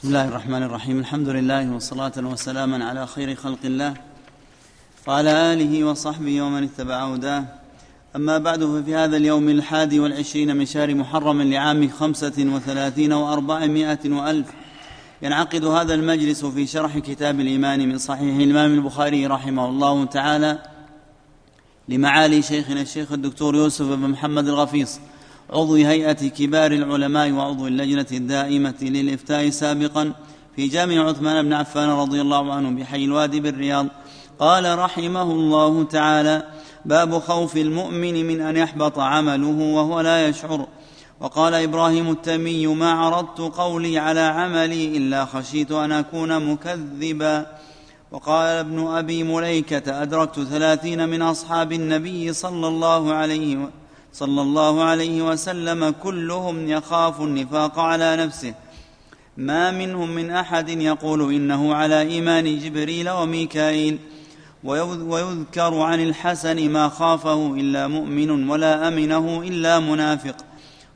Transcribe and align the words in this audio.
بسم 0.00 0.08
الله 0.08 0.28
الرحمن 0.28 0.62
الرحيم. 0.62 0.98
الحمد 0.98 1.28
لله 1.28 1.72
وصلاة 1.72 2.12
وسلاما 2.18 2.84
على 2.84 3.06
خير 3.06 3.34
خلق 3.34 3.58
الله 3.64 3.94
وعلى 5.06 5.52
آله 5.52 5.84
وصحبه 5.84 6.42
ومن 6.42 6.62
اتبع 6.62 7.04
هداه. 7.04 7.44
أما 8.16 8.38
بعد 8.38 8.64
ففي 8.64 8.94
هذا 8.94 9.16
اليوم 9.16 9.48
الحادي 9.48 10.00
والعشرين 10.00 10.56
من 10.56 10.66
شهر 10.66 10.94
محرم 10.94 11.42
لعام 11.42 11.88
خمسة 11.88 12.32
وثلاثين 12.38 13.12
وأربعمائة 13.12 13.98
وألف 14.06 14.46
ينعقد 15.22 15.64
هذا 15.64 15.94
المجلس 15.94 16.44
في 16.44 16.66
شرح 16.66 16.98
كتاب 16.98 17.40
الإيمان 17.40 17.88
من 17.88 17.98
صحيح 17.98 18.36
الإمام 18.36 18.74
البخاري 18.74 19.26
رحمه 19.26 19.68
الله 19.68 20.04
تعالى 20.04 20.58
لمعالي 21.88 22.42
شيخنا 22.42 22.80
الشيخ 22.80 23.12
الدكتور 23.12 23.56
يوسف 23.56 23.86
بن 23.86 24.10
محمد 24.10 24.48
الغفيص. 24.48 25.00
عضو 25.52 25.74
هيئة 25.74 26.28
كبار 26.28 26.72
العلماء 26.72 27.32
وعضو 27.32 27.66
اللجنة 27.66 28.06
الدائمة 28.12 28.74
للإفتاء 28.82 29.50
سابقا 29.50 30.12
في 30.56 30.66
جامع 30.66 31.08
عثمان 31.08 31.44
بن 31.44 31.52
عفان 31.52 31.88
رضي 31.88 32.20
الله 32.20 32.52
عنه 32.52 32.70
بحي 32.70 33.04
الوادي 33.04 33.40
بالرياض. 33.40 33.86
قال 34.38 34.78
رحمه 34.78 35.22
الله 35.22 35.84
تعالى 35.84 36.42
باب 36.84 37.18
خوف 37.18 37.56
المؤمن 37.56 38.26
من 38.26 38.40
أن 38.40 38.56
يحبط 38.56 38.98
عمله 38.98 39.74
وهو 39.74 40.00
لا 40.00 40.28
يشعر 40.28 40.66
وقال 41.20 41.54
إبراهيم 41.54 42.10
التمي 42.10 42.66
ما 42.66 42.92
عرضت 42.92 43.40
قولي 43.40 43.98
على 43.98 44.20
عملي 44.20 44.96
إلا 44.96 45.24
خشيت 45.24 45.72
أن 45.72 45.92
أكون 45.92 46.52
مكذبا 46.52 47.46
وقال 48.12 48.46
ابن 48.46 48.86
أبي 48.86 49.22
مليكة 49.22 50.02
أدركت 50.02 50.40
ثلاثين 50.40 51.08
من 51.08 51.22
أصحاب 51.22 51.72
النبي 51.72 52.32
صلى 52.32 52.68
الله 52.68 53.12
عليه 53.12 53.56
وسلم 53.56 53.79
صلى 54.12 54.42
الله 54.42 54.84
عليه 54.84 55.22
وسلم 55.22 55.90
كلهم 55.90 56.68
يخاف 56.68 57.20
النفاق 57.20 57.78
على 57.78 58.16
نفسه. 58.16 58.54
ما 59.36 59.70
منهم 59.70 60.10
من 60.10 60.30
أحد 60.30 60.68
يقول 60.68 61.34
إنه 61.34 61.74
على 61.74 62.00
إيمان 62.00 62.58
جبريل 62.58 63.10
وميكائيل. 63.10 63.98
ويذكر 64.64 65.80
عن 65.80 66.00
الحسن 66.00 66.70
ما 66.70 66.88
خافه 66.88 67.54
إلا 67.54 67.86
مؤمن 67.86 68.48
ولا 68.48 68.88
أمنه 68.88 69.42
إلا 69.42 69.80
منافق. 69.80 70.36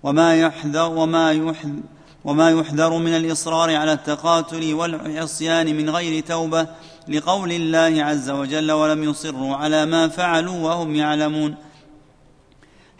وما 0.02 0.34
يحذر 0.34 0.90
وما 0.90 1.32
يحذر 1.32 1.82
وما 2.24 2.50
يحذر 2.50 2.98
من 2.98 3.16
الإصرار 3.16 3.76
على 3.76 3.92
التقاتل 3.92 4.74
والعصيان 4.74 5.76
من 5.76 5.90
غير 5.90 6.22
توبة 6.24 6.66
لقول 7.08 7.52
الله 7.52 8.04
عز 8.04 8.30
وجل 8.30 8.72
ولم 8.72 9.04
يصروا 9.04 9.56
على 9.56 9.86
ما 9.86 10.08
فعلوا 10.08 10.58
وهم 10.58 10.94
يعلمون. 10.96 11.54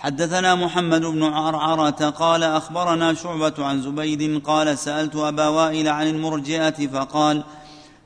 حدثنا 0.04 0.54
محمد 0.54 1.00
بن 1.00 1.22
عرعرة 1.22 2.10
قال 2.10 2.42
أخبرنا 2.42 3.14
شعبة 3.14 3.54
عن 3.58 3.82
زبيد 3.82 4.42
قال 4.42 4.78
سألت 4.78 5.16
أبا 5.16 5.48
وائل 5.48 5.88
عن 5.88 6.06
المرجئة 6.06 6.86
فقال 6.86 7.44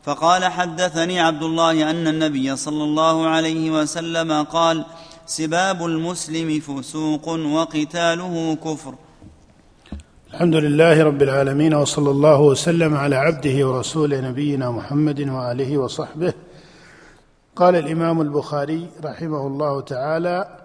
فقال 0.02 0.44
حدثني 0.44 1.20
عبد 1.20 1.42
الله 1.42 1.90
أن 1.90 2.08
النبي 2.08 2.56
صلى 2.56 2.84
الله 2.84 3.26
عليه 3.26 3.70
وسلم 3.70 4.42
قال 4.42 4.84
سباب 5.26 5.84
المسلم 5.86 6.60
فسوق 6.60 7.28
وقتاله 7.28 8.56
كفر. 8.64 8.94
الحمد 10.30 10.54
لله 10.54 11.04
رب 11.04 11.22
العالمين 11.22 11.74
وصلى 11.74 12.10
الله 12.10 12.40
وسلم 12.40 12.96
على 12.96 13.16
عبده 13.16 13.68
ورسوله 13.68 14.20
نبينا 14.20 14.70
محمد 14.70 15.20
وآله 15.20 15.78
وصحبه. 15.78 16.32
قال 17.56 17.76
الإمام 17.76 18.20
البخاري 18.20 18.86
رحمه 19.04 19.46
الله 19.46 19.80
تعالى 19.80 20.57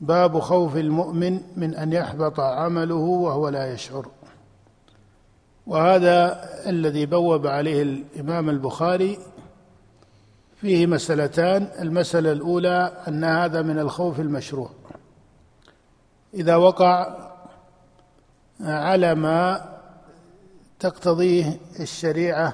باب 0.00 0.38
خوف 0.38 0.76
المؤمن 0.76 1.40
من 1.56 1.74
أن 1.74 1.92
يحبط 1.92 2.40
عمله 2.40 2.94
وهو 2.94 3.48
لا 3.48 3.72
يشعر. 3.72 4.08
وهذا 5.66 6.48
الذي 6.66 7.06
بوب 7.06 7.46
عليه 7.46 7.82
الإمام 7.82 8.50
البخاري 8.50 9.18
فيه 10.60 10.86
مسألتان. 10.86 11.68
المسألة 11.80 12.32
الأولى 12.32 12.92
أن 13.08 13.24
هذا 13.24 13.62
من 13.62 13.78
الخوف 13.78 14.20
المشروع. 14.20 14.70
إذا 16.34 16.56
وقع 16.56 17.16
على 18.60 19.14
ما 19.14 19.68
تقتضيه 20.80 21.60
الشريعة 21.80 22.52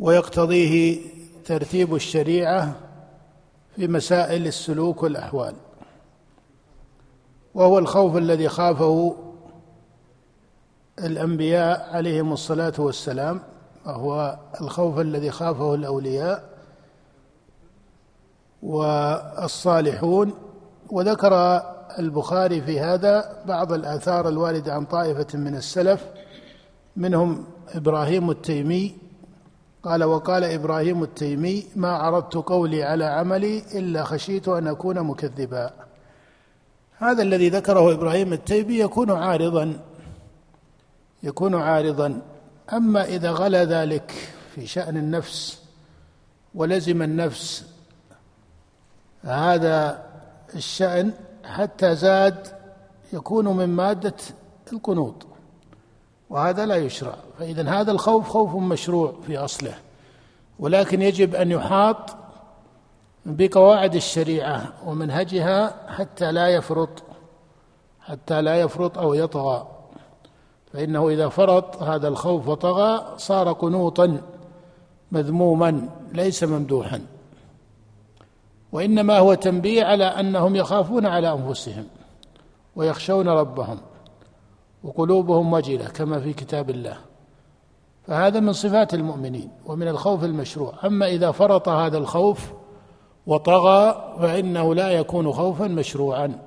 ويقتضيه 0.00 1.00
ترتيب 1.44 1.94
الشريعة 1.94 2.74
في 3.76 3.88
مسائل 3.88 4.46
السلوك 4.46 5.02
والأحوال. 5.02 5.54
وهو 7.58 7.78
الخوف 7.78 8.16
الذي 8.16 8.48
خافه 8.48 9.14
الأنبياء 10.98 11.88
عليهم 11.92 12.32
الصلاة 12.32 12.72
والسلام 12.78 13.40
وهو 13.86 14.38
الخوف 14.60 14.98
الذي 15.00 15.30
خافه 15.30 15.74
الأولياء 15.74 16.44
والصالحون. 18.62 20.34
وذكر 20.90 21.62
البخاري 21.98 22.62
في 22.62 22.80
هذا 22.80 23.42
بعض 23.46 23.72
الآثار 23.72 24.28
الواردة 24.28 24.74
عن 24.74 24.84
طائفة 24.84 25.38
من 25.38 25.54
السلف 25.54 26.06
منهم 26.96 27.44
إبراهيم 27.74 28.30
التيمي. 28.30 28.96
قال 29.82 30.04
وقال 30.04 30.44
إبراهيم 30.44 31.02
التيمي 31.02 31.66
ما 31.76 31.90
عرضت 31.90 32.34
قولي 32.34 32.82
على 32.82 33.04
عملي 33.04 33.62
إلا 33.74 34.04
خشيت 34.04 34.48
أن 34.48 34.66
أكون 34.66 35.00
مكذبا. 35.00 35.70
هذا 36.98 37.22
الذي 37.22 37.48
ذكره 37.48 37.92
إبراهيم 37.92 38.32
التيمي 38.32 38.78
يكون 38.78 39.10
عارضا 39.10 39.80
يكون 41.22 41.54
عارضا. 41.54 42.20
أما 42.72 43.04
إذا 43.04 43.30
غلا 43.30 43.64
ذلك 43.64 44.32
في 44.54 44.66
شأن 44.66 44.96
النفس 44.96 45.62
ولزم 46.54 47.02
النفس 47.02 47.64
هذا 49.22 50.02
الشأن 50.54 51.12
حتى 51.44 51.94
زاد 51.94 52.46
يكون 53.12 53.56
من 53.56 53.68
مادة 53.68 54.14
القنوط 54.72 55.26
وهذا 56.30 56.66
لا 56.66 56.76
يشرع. 56.76 57.14
فاذا 57.38 57.70
هذا 57.70 57.92
الخوف 57.92 58.28
خوف 58.28 58.54
مشروع 58.54 59.14
في 59.26 59.38
أصله 59.38 59.74
ولكن 60.58 61.02
يجب 61.02 61.34
أن 61.34 61.50
يحاط 61.50 62.17
بقواعد 63.26 63.94
الشريعة 63.94 64.72
ومنهجها 64.86 65.74
حتى 65.88 66.32
لا 66.32 66.48
يفرط 66.48 67.02
حتى 68.00 68.42
لا 68.42 68.60
يفرط 68.60 68.98
أو 68.98 69.14
يطغى. 69.14 69.66
فإنه 70.72 71.08
إذا 71.08 71.28
فرط 71.28 71.82
هذا 71.82 72.08
الخوف 72.08 72.48
وطغى 72.48 73.14
صار 73.16 73.52
قنوطا 73.52 74.20
مذموما 75.12 75.88
ليس 76.12 76.44
ممدوحا. 76.44 77.00
وإنما 78.72 79.18
هو 79.18 79.34
تنبيه 79.34 79.84
على 79.84 80.04
أنهم 80.04 80.56
يخافون 80.56 81.06
على 81.06 81.32
أنفسهم 81.32 81.84
ويخشون 82.76 83.28
ربهم 83.28 83.78
وقلوبهم 84.84 85.52
وجلة 85.52 85.84
كما 85.84 86.20
في 86.20 86.32
كتاب 86.32 86.70
الله. 86.70 86.96
فهذا 88.06 88.40
من 88.40 88.52
صفات 88.52 88.94
المؤمنين 88.94 89.50
ومن 89.66 89.88
الخوف 89.88 90.24
المشروع. 90.24 90.74
أما 90.84 91.06
إذا 91.06 91.30
فرط 91.30 91.68
هذا 91.68 91.98
الخوف 91.98 92.52
وطغى 93.28 93.80
فإنه 94.20 94.74
لا 94.74 94.88
يكون 94.90 95.32
خوفا 95.32 95.66
مشروعا. 95.66 96.38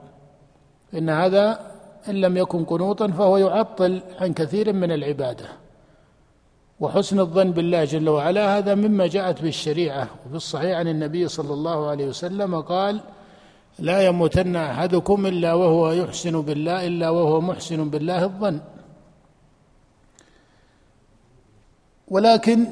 إن 0.97 1.09
هذا 1.09 1.59
إن 2.09 2.16
لم 2.16 2.38
يكن 2.38 2.66
قنوطا 2.66 3.08
فهو 3.08 3.38
يعطل 3.38 4.02
عن 4.22 4.34
كثير 4.34 4.74
من 4.74 4.92
العبادة. 4.92 5.46
وحسن 6.80 7.19
الظن 7.19 7.52
بالله 7.52 7.86
جل 7.86 8.09
وعلا 8.09 8.58
هذا 8.58 8.75
مما 8.75 9.08
جاءت 9.08 9.42
به 9.42 9.47
الشريعة. 9.47 10.08
وفي 10.25 10.36
الصحيح 10.36 10.78
عن 10.78 10.88
النبي 10.88 11.28
صلى 11.28 11.53
الله 11.53 11.90
عليه 11.90 12.06
وسلم 12.08 12.62
قال 12.62 13.02
لا 13.80 14.02
يموتن 14.02 14.56
أحدكم 14.56 15.25
إلا 15.25 15.53
وهو 15.53 15.92
يحسن 15.92 16.42
بالله 16.42 16.88
إلا 16.88 17.09
وهو 17.09 17.42
محسن 17.42 17.90
بالله 17.90 18.24
الظن. 18.24 18.59
ولكن 22.07 22.68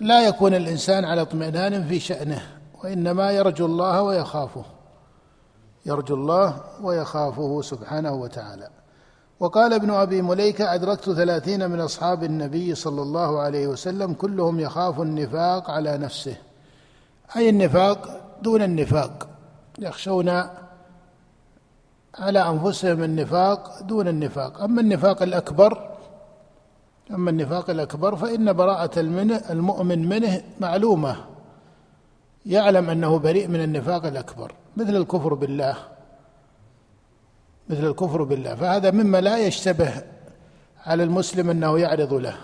لا 0.00 0.28
يكون 0.28 0.54
الإنسان 0.54 1.04
على 1.04 1.22
اطمئنان 1.22 1.84
في 1.84 2.00
شأنه. 2.00 2.55
وإنما 2.84 3.30
يرجو 3.30 3.66
الله 3.66 4.02
ويخافه. 4.02 4.64
يرجو 5.86 6.14
الله 6.14 6.60
ويخافه 6.82 7.62
سبحانه 7.62 8.12
وتعالى. 8.12 8.68
وقال 9.40 9.72
ابن 9.72 9.90
أبي 9.90 10.22
مليكة 10.22 10.74
أدركت 10.74 11.10
ثلاثين 11.10 11.70
من 11.70 11.80
أصحاب 11.80 12.24
النبي 12.24 12.74
صلى 12.74 13.02
الله 13.02 13.40
عليه 13.40 13.66
وسلم 13.66 14.12
كلهم 14.12 14.60
يخاف 14.60 15.00
النفاق 15.00 15.70
على 15.70 15.98
نفسه. 15.98 16.36
أي 17.36 17.48
النفاق؟ 17.48 18.20
دون 18.42 18.62
النفاق. 18.62 19.28
يخشون 19.78 20.28
على 22.18 22.48
أنفسهم 22.48 23.02
النفاق 23.02 23.82
دون 23.82 24.08
النفاق. 24.08 24.62
أما 24.62 24.80
النفاق 24.80 25.22
الأكبر 25.22 25.90
أما 27.10 27.30
النفاق 27.30 27.70
الأكبر 27.70 28.16
فإن 28.16 28.52
براءة 28.52 29.00
المؤمن 29.50 30.08
منه 30.08 30.42
معلومة. 30.60 31.16
يعلم 32.46 32.90
أنه 32.90 33.18
بريء 33.18 33.48
من 33.48 33.62
النفاق 33.62 34.06
الأكبر 34.06 34.52
مثل 34.76 34.96
الكفر 34.96 35.34
بالله. 35.34 35.76
مثل 37.68 37.86
الكفر 37.86 38.22
بالله. 38.22 38.54
فهذا 38.54 38.90
مما 38.90 39.20
لا 39.20 39.38
يشتبه 39.38 39.92
على 40.86 41.02
المسلم 41.02 41.50
أنه 41.50 41.78
يعرض 41.78 42.14
له. 42.14 42.36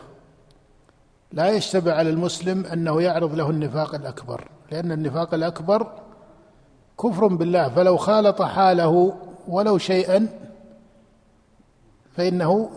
لا 1.32 1.48
يشتبه 1.48 1.92
على 1.92 2.10
المسلم 2.10 2.66
أنه 2.66 3.02
يعرض 3.02 3.34
له 3.34 3.50
النفاق 3.50 3.94
الأكبر. 3.94 4.48
لأن 4.70 4.92
النفاق 4.92 5.34
الأكبر 5.34 5.92
كفر 7.00 7.26
بالله. 7.26 7.68
فلو 7.68 7.96
خالط 7.96 8.42
حاله 8.42 9.14
ولو 9.48 9.78
شيئا 9.78 10.28
فإنه 12.16 12.70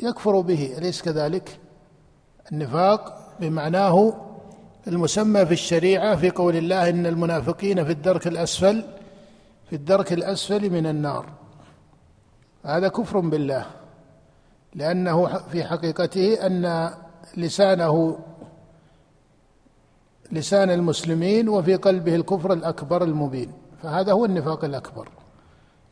يكفر 0.00 0.40
به. 0.40 0.74
أليس 0.78 1.02
كذلك؟ 1.02 1.60
النفاق 2.52 3.18
بمعناه 3.40 4.14
المسمى 4.88 5.46
في 5.46 5.52
الشريعة 5.52 6.16
في 6.16 6.30
قول 6.30 6.56
الله 6.56 6.88
إن 6.88 7.06
المنافقين 7.06 7.84
في 7.84 7.92
الدرك 7.92 8.26
الأسفل 8.26 8.84
في 9.70 9.76
الدرك 9.76 10.12
الأسفل 10.12 10.70
من 10.70 10.86
النار. 10.86 11.26
هذا 12.64 12.88
كفر 12.88 13.20
بالله 13.20 13.66
لأنه 14.74 15.26
في 15.26 15.64
حقيقته 15.64 16.46
أن 16.46 16.90
لسانه 17.36 18.18
لسان 20.32 20.70
المسلمين 20.70 21.48
وفي 21.48 21.74
قلبه 21.74 22.14
الكفر 22.14 22.52
الأكبر 22.52 23.04
المبين. 23.04 23.52
فهذا 23.82 24.12
هو 24.12 24.24
النفاق 24.24 24.64
الأكبر. 24.64 25.08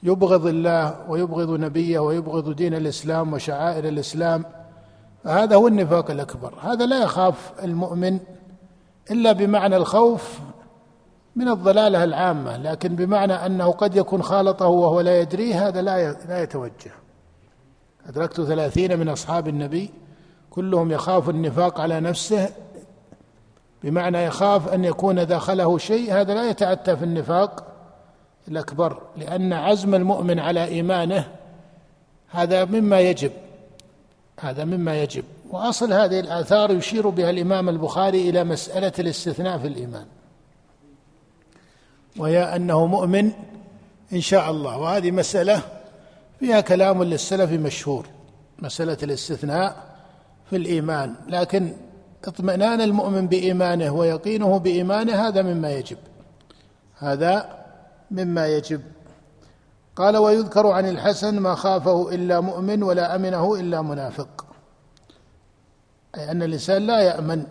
يبغض 0.03 0.47
الله 0.47 1.11
ويبغض 1.11 1.50
نبيه 1.50 1.99
ويبغض 1.99 2.56
دين 2.56 2.75
الإسلام 2.75 3.33
وشعائر 3.33 3.89
الإسلام 3.89 4.44
فهذا 5.25 5.56
هو 5.56 5.69
النفاق 5.69 6.11
الأكبر. 6.11 6.55
هذا 6.62 6.87
لا 6.87 7.03
يخاف 7.03 7.53
المؤمن 7.62 8.19
إلا 9.11 9.33
بمعنى 9.33 9.77
الخوف 9.77 10.39
من 11.37 11.49
الضلالة 11.49 12.05
العامة 12.05 12.57
لكن 12.57 12.97
بمعنى 12.97 13.33
أنه 13.33 13.73
قد 13.73 13.97
يكون 13.97 14.23
خالطه 14.23 14.67
وهو 14.67 15.01
لا 15.01 15.21
يدريه 15.21 15.69
هذا 15.69 15.83
لا 15.83 16.13
لا 16.29 16.43
يتوجه. 16.43 16.93
أدركت 18.09 18.41
ثلاثين 18.41 18.99
من 18.99 19.09
أصحاب 19.09 19.49
النبي 19.49 19.91
كلهم 20.51 20.91
يخاف 20.91 21.29
النفاق 21.29 21.81
على 21.81 22.01
نفسه 22.01 22.49
بمعنى 23.83 24.25
يخاف 24.25 24.69
أن 24.69 24.85
يكون 24.85 25.27
داخله 25.27 25.79
شيء 25.79 26.13
هذا 26.13 26.35
لا 26.35 26.51
يتاتى 26.51 26.97
في 26.97 27.05
النفاق 27.05 27.65
الأكبر 28.49 29.03
لأن 29.17 29.53
عزم 29.53 29.95
المؤمن 29.95 30.39
على 30.39 30.65
إيمانه 30.65 31.29
هذا 32.31 32.65
مما 32.65 33.01
يجب 33.01 33.33
هذا 34.41 34.65
مما 34.65 35.03
يجب. 35.03 35.25
وأصل 35.53 35.93
هذه 35.93 36.21
الآثار 36.21 36.71
يشير 36.71 37.09
بها 37.09 37.31
الإمام 37.31 37.69
البخاري 37.69 38.31
إلى 38.31 38.45
مسألة 38.45 38.93
الاستثناء 38.99 39.59
في 39.59 39.67
الإيمان. 39.67 40.07
وهي 42.19 42.57
أنه 42.57 42.87
مؤمن 42.87 43.33
إن 44.13 44.21
شاء 44.21 44.51
الله. 44.51 44.79
وهذه 44.79 45.11
مسألة 45.11 45.63
فيها 46.41 46.61
كلام 46.61 47.03
للسلف 47.03 47.53
مشهور 47.53 48.07
مسألة 48.59 48.97
الاستثناء 49.03 49.77
في 50.51 50.57
الإيمان. 50.57 51.15
لكن 51.29 51.73
اطمئنان 52.25 52.81
المؤمن 52.81 53.27
بإيمانه 53.27 53.91
ويقينه 53.91 54.59
بإيمانه 54.59 55.29
هذا 55.29 55.43
مما 55.43 55.73
يجب. 55.73 55.99
هذا 56.99 57.65
مما 58.11 58.47
يجب. 58.47 58.81
قال 59.97 60.17
ويذكر 60.17 60.67
عن 60.67 60.89
الحسن 60.89 61.39
ما 61.39 61.55
خافه 61.55 62.15
إلا 62.15 62.41
مؤمن 62.41 62.83
ولا 62.83 63.17
أمنه 63.17 63.55
إلا 63.55 63.83
منافق. 63.83 64.52
أي 66.17 66.31
أن 66.31 66.43
الإنسان 66.43 66.87
لا 66.87 67.00
يأمن 67.00 67.47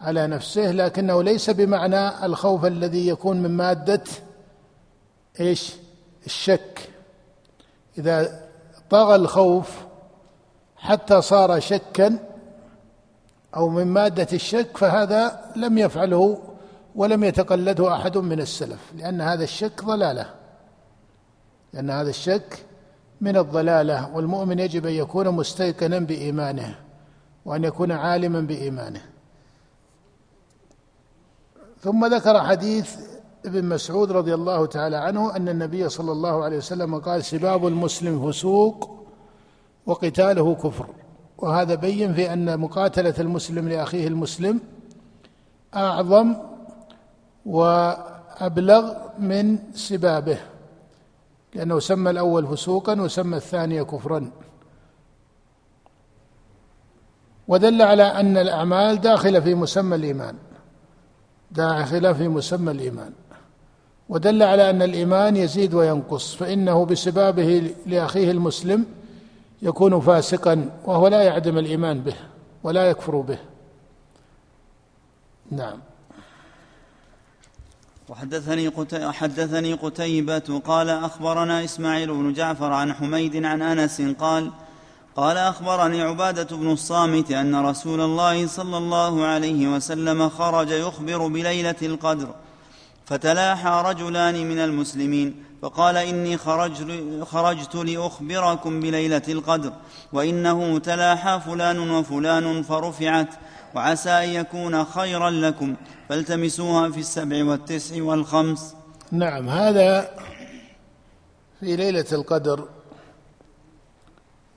على 0.00 0.26
نفسه 0.26 0.72
لكنه 0.72 1.22
ليس 1.22 1.50
بمعنى 1.50 2.26
الخوف 2.26 2.64
الذي 2.64 3.08
يكون 3.08 3.42
من 3.42 3.50
مادة 3.50 4.02
إيش؟ 5.40 5.74
الشك. 6.26 6.88
إذا 7.98 8.40
طغى 8.90 9.16
الخوف 9.16 9.84
حتى 10.76 11.22
صار 11.22 11.60
شكا 11.60 12.18
أو 13.56 13.68
من 13.68 13.86
مادة 13.86 14.26
الشك 14.32 14.76
فهذا 14.76 15.40
لم 15.56 15.78
يفعله 15.78 16.38
ولم 16.94 17.24
يتقلده 17.24 17.94
أحد 17.94 18.18
من 18.18 18.40
السلف 18.40 18.92
لأن 18.96 19.20
هذا 19.20 19.44
الشك 19.44 19.84
ضلالة. 19.84 20.26
لأن 21.72 21.90
هذا 21.90 22.10
الشك 22.10 22.66
من 23.20 23.36
الضلالة 23.36 24.16
والمؤمن 24.16 24.58
يجب 24.58 24.86
أن 24.86 24.92
يكون 24.92 25.28
مستيقنا 25.28 25.98
بإيمانه. 25.98 26.83
وأن 27.44 27.64
يكون 27.64 27.92
عالما 27.92 28.40
بإيمانه. 28.40 29.02
ثم 31.80 32.14
ذكر 32.14 32.40
حديث 32.40 32.96
ابن 33.46 33.64
مسعود 33.64 34.12
رضي 34.12 34.34
الله 34.34 34.66
تعالى 34.66 34.96
عنه 34.96 35.36
أن 35.36 35.48
النبي 35.48 35.88
صلى 35.88 36.12
الله 36.12 36.44
عليه 36.44 36.56
وسلم 36.56 36.98
قال 36.98 37.24
سباب 37.24 37.66
المسلم 37.66 38.30
فسوق 38.30 39.06
وقتاله 39.86 40.54
كفر. 40.54 40.86
وهذا 41.38 41.74
بين 41.74 42.14
في 42.14 42.32
أن 42.32 42.60
مقاتلة 42.60 43.14
المسلم 43.18 43.68
لأخيه 43.68 44.08
المسلم 44.08 44.60
أعظم 45.74 46.36
وأبلغ 47.46 48.94
من 49.18 49.58
سبابه 49.74 50.38
لأنه 51.54 51.78
سمى 51.80 52.10
الأول 52.10 52.46
فسوقا 52.46 53.00
وسمى 53.00 53.36
الثاني 53.36 53.84
كفرا. 53.84 54.30
ودل 57.48 57.82
على 57.82 58.02
أن 58.02 58.36
الأعمال 58.36 59.00
داخلة 59.00 59.40
في 59.40 59.54
مسمى 59.54 59.96
الإيمان. 59.96 60.36
داخلة 61.50 62.12
في 62.12 62.28
مسمى 62.28 62.72
الإيمان. 62.72 63.12
ودل 64.08 64.42
على 64.42 64.70
أن 64.70 64.82
الإيمان 64.82 65.36
يزيد 65.36 65.74
وينقص 65.74 66.34
فإنه 66.34 66.84
بسبابه 66.84 67.74
لأخيه 67.86 68.30
المسلم 68.30 68.86
يكون 69.62 70.00
فاسقا 70.00 70.70
وهو 70.84 71.08
لا 71.08 71.22
يعدم 71.22 71.58
الإيمان 71.58 72.00
به 72.00 72.16
ولا 72.62 72.90
يكفر 72.90 73.16
به. 73.20 73.38
نعم. 75.50 75.78
وحدثني 78.08 78.70
حدثني 79.12 79.74
قتيبة 79.74 80.60
قال 80.64 80.88
أخبرنا 80.88 81.64
إسماعيل 81.64 82.14
بن 82.14 82.32
جعفر 82.32 82.72
عن 82.72 82.92
حميد 82.92 83.44
عن 83.44 83.62
أنس 83.62 84.02
قال 84.02 84.50
قال 85.16 85.36
أخبرني 85.36 86.02
عبادة 86.02 86.56
بن 86.56 86.72
الصامت 86.72 87.30
أن 87.30 87.66
رسول 87.66 88.00
الله 88.00 88.46
صلى 88.46 88.76
الله 88.76 89.24
عليه 89.24 89.68
وسلم 89.68 90.28
خرج 90.28 90.70
يخبر 90.70 91.26
بليلة 91.26 91.74
القدر 91.82 92.34
فتلاحى 93.06 93.82
رجلان 93.86 94.48
من 94.48 94.58
المسلمين 94.58 95.44
فقال 95.62 95.96
إني 95.96 96.36
خرجت 97.24 97.74
لأخبركم 97.74 98.80
بليلة 98.80 99.22
القدر 99.28 99.72
وإنه 100.12 100.78
تلاحى 100.78 101.40
فلان 101.46 101.90
وفلان 101.90 102.62
فرفعت 102.62 103.28
وعسى 103.74 104.10
أن 104.10 104.28
يكون 104.28 104.84
خيرا 104.84 105.30
لكم 105.30 105.74
فالتمسوها 106.08 106.90
في 106.90 107.00
السبع 107.00 107.44
والتسع 107.44 108.02
والخمس. 108.02 108.74
نعم 109.12 109.48
هذا 109.48 110.10
في 111.60 111.76
ليلة 111.76 112.06
القدر 112.12 112.68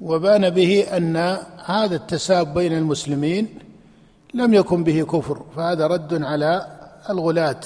وبان 0.01 0.49
به 0.49 0.97
أن 0.97 1.17
هذا 1.65 1.95
التساب 1.95 2.53
بين 2.53 2.73
المسلمين 2.73 3.59
لم 4.33 4.53
يكن 4.53 4.83
به 4.83 5.03
كفر 5.03 5.41
فهذا 5.55 5.87
رد 5.87 6.23
على 6.23 6.67
الغلاة. 7.09 7.61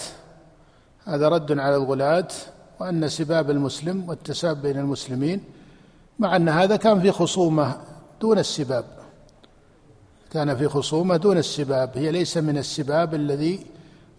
هذا 1.06 1.30
رد 1.30 1.60
على 1.60 1.76
الغلاة 1.76 2.28
وأن 2.80 3.10
سباب 3.10 3.50
المسلم 3.50 4.10
والتساب 4.10 4.62
بين 4.62 4.78
المسلمين 4.78 5.44
مع 6.20 6.36
أن 6.36 6.50
هذا 6.50 6.76
كان 6.76 7.02
في 7.02 7.12
خصومة 7.12 7.78
دون 8.22 8.40
السباب. 8.40 8.86
كان 10.32 10.58
في 10.58 10.68
خصومة 10.68 11.18
دون 11.18 11.38
السباب 11.38 11.92
هي 11.96 12.12
ليس 12.12 12.38
من 12.38 12.58
السباب 12.58 13.16
الذي 13.16 13.66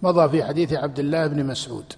مضى 0.02 0.28
في 0.28 0.45
حديث 0.45 0.73
عبد 0.73 0.99
الله 0.99 1.26
بن 1.26 1.47
مسعود. 1.47 1.92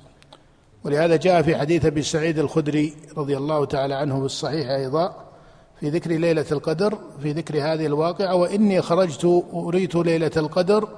ولهذا 0.84 1.16
جاء 1.16 1.42
في 1.42 1.56
حديث 1.56 1.84
أبي 1.84 2.02
سعيد 2.02 2.38
الخدري 2.38 2.94
رضي 3.16 3.36
الله 3.36 3.64
تعالى 3.64 3.94
عنه 3.94 4.18
في 4.18 4.26
الصحيح 4.26 4.70
أيضا 4.70 5.24
في 5.80 5.90
ذكر 5.90 6.10
ليلة 6.10 6.46
القدر 6.52 6.98
في 7.22 7.32
ذكر 7.32 7.54
هذه 7.56 7.86
الواقعة 7.86 8.34
وإني 8.34 8.82
خرجت 8.82 9.42
أريت 9.54 9.94
ليلة 9.94 10.30
القدر 10.36 10.88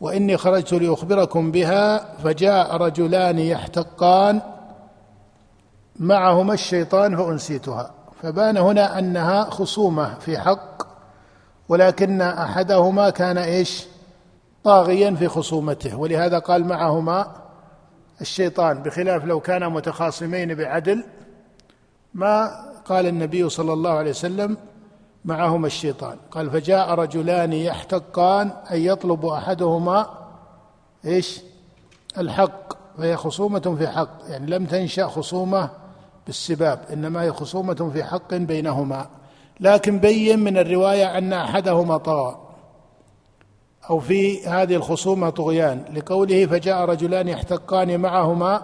وإني 0.00 0.36
خرجت 0.36 0.72
لأخبركم 0.72 1.50
بها 1.50 2.16
فجاء 2.16 2.76
رجلان 2.76 3.38
يحتقان 3.38 4.40
معهما 5.96 6.54
الشيطان 6.54 7.16
فأنسيتها. 7.16 7.90
فبان 8.22 8.56
هنا 8.56 8.98
أنها 8.98 9.44
خصومة 9.50 10.18
في 10.18 10.38
حق 10.38 10.82
ولكن 11.68 12.20
أحدهما 12.20 13.10
كان 13.10 13.38
إيش؟ 13.38 13.86
طاغيا 14.64 15.10
في 15.10 15.28
خصومته 15.28 15.96
ولهذا 15.96 16.38
قال 16.38 16.64
معهما 16.64 17.32
الشيطان 18.20 18.82
بخلاف 18.82 19.24
لو 19.24 19.40
كانا 19.40 19.68
متخاصمين 19.68 20.54
بعدل 20.54 21.04
ما 22.14 22.50
قال 22.84 23.06
النبي 23.06 23.48
صلى 23.48 23.72
الله 23.72 23.90
عليه 23.90 24.10
وسلم 24.10 24.56
معهما 25.24 25.66
الشيطان. 25.66 26.16
قال 26.30 26.50
فجاء 26.50 26.94
رجلان 26.94 27.52
يحتقان 27.52 28.52
أي 28.70 28.86
يطلب 28.86 29.26
أحدهما 29.26 30.06
إيش؟ 31.04 31.40
الحق 32.18 32.72
فهي 32.98 33.16
خصومة 33.16 33.76
في 33.78 33.88
حق 33.88 34.08
يعني 34.28 34.46
لم 34.50 34.66
تنشأ 34.66 35.06
خصومة 35.06 35.70
بالسباب 36.26 36.80
إنما 36.92 37.22
هي 37.22 37.32
خصومة 37.32 37.90
في 37.92 38.04
حق 38.04 38.34
بينهما. 38.34 39.06
لكن 39.60 39.98
بين 39.98 40.38
من 40.38 40.58
الرواية 40.58 41.18
أن 41.18 41.32
أحدهما 41.32 41.96
طغى 41.96 42.38
أو 43.90 43.98
في 44.00 44.46
هذه 44.46 44.74
الخصومة 44.74 45.30
طغيان. 45.30 45.84
لقوله 45.94 46.46
فجاء 46.46 46.84
رجلان 46.84 47.28
يحتقان 47.28 48.00
معهما 48.00 48.62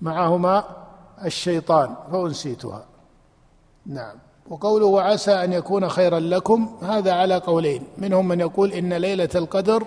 معهما 0.00 0.64
الشيطان 1.24 1.94
فأنسيتها. 2.12 2.89
نعم. 3.86 4.16
وقوله 4.50 4.86
وعسى 4.86 5.32
أن 5.32 5.52
يكون 5.52 5.88
خيرا 5.88 6.20
لكم 6.20 6.78
هذا 6.82 7.12
على 7.12 7.36
قولين. 7.36 7.82
منهم 7.98 8.28
من 8.28 8.40
يقول 8.40 8.72
إن 8.72 8.92
ليلة 8.92 9.28
القدر 9.34 9.86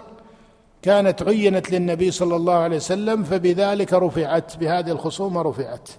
كانت 0.82 1.24
عينت 1.24 1.72
للنبي 1.72 2.12
صلى 2.12 2.36
الله 2.36 2.54
عليه 2.54 2.76
وسلم 2.78 3.24
فبذلك 3.24 3.94
رفعت 3.94 4.58
بهذه 4.58 4.92
الخصومة 4.92 5.42
رفعت. 5.42 5.90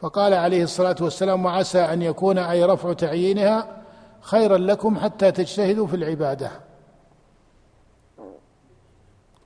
فقال 0.00 0.34
عليه 0.34 0.62
الصلاة 0.62 0.96
والسلام 1.00 1.44
وعسى 1.44 1.80
أن 1.80 2.02
يكون 2.02 2.38
أي 2.38 2.64
رفع 2.64 2.92
تعيينها 2.92 3.82
خيرا 4.20 4.58
لكم 4.58 4.98
حتى 4.98 5.30
تجتهدوا 5.30 5.86
في 5.86 5.96
العبادة. 5.96 6.50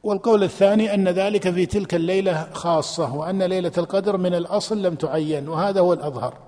والقول 0.03 0.45
الثاني 0.45 0.95
أن 0.95 1.09
ذلك 1.09 1.51
في 1.51 1.67
تلك 1.67 1.95
الليلة 1.95 2.49
خاصة 2.53 3.17
وأن 3.17 3.43
ليلة 3.43 3.73
القدر 3.79 4.17
من 4.17 4.35
الأصل 4.35 4.83
لم 4.83 4.95
تعين 4.95 5.49
وهذا 5.49 5.81
هو 5.81 5.93
الأظهر. 5.93 6.48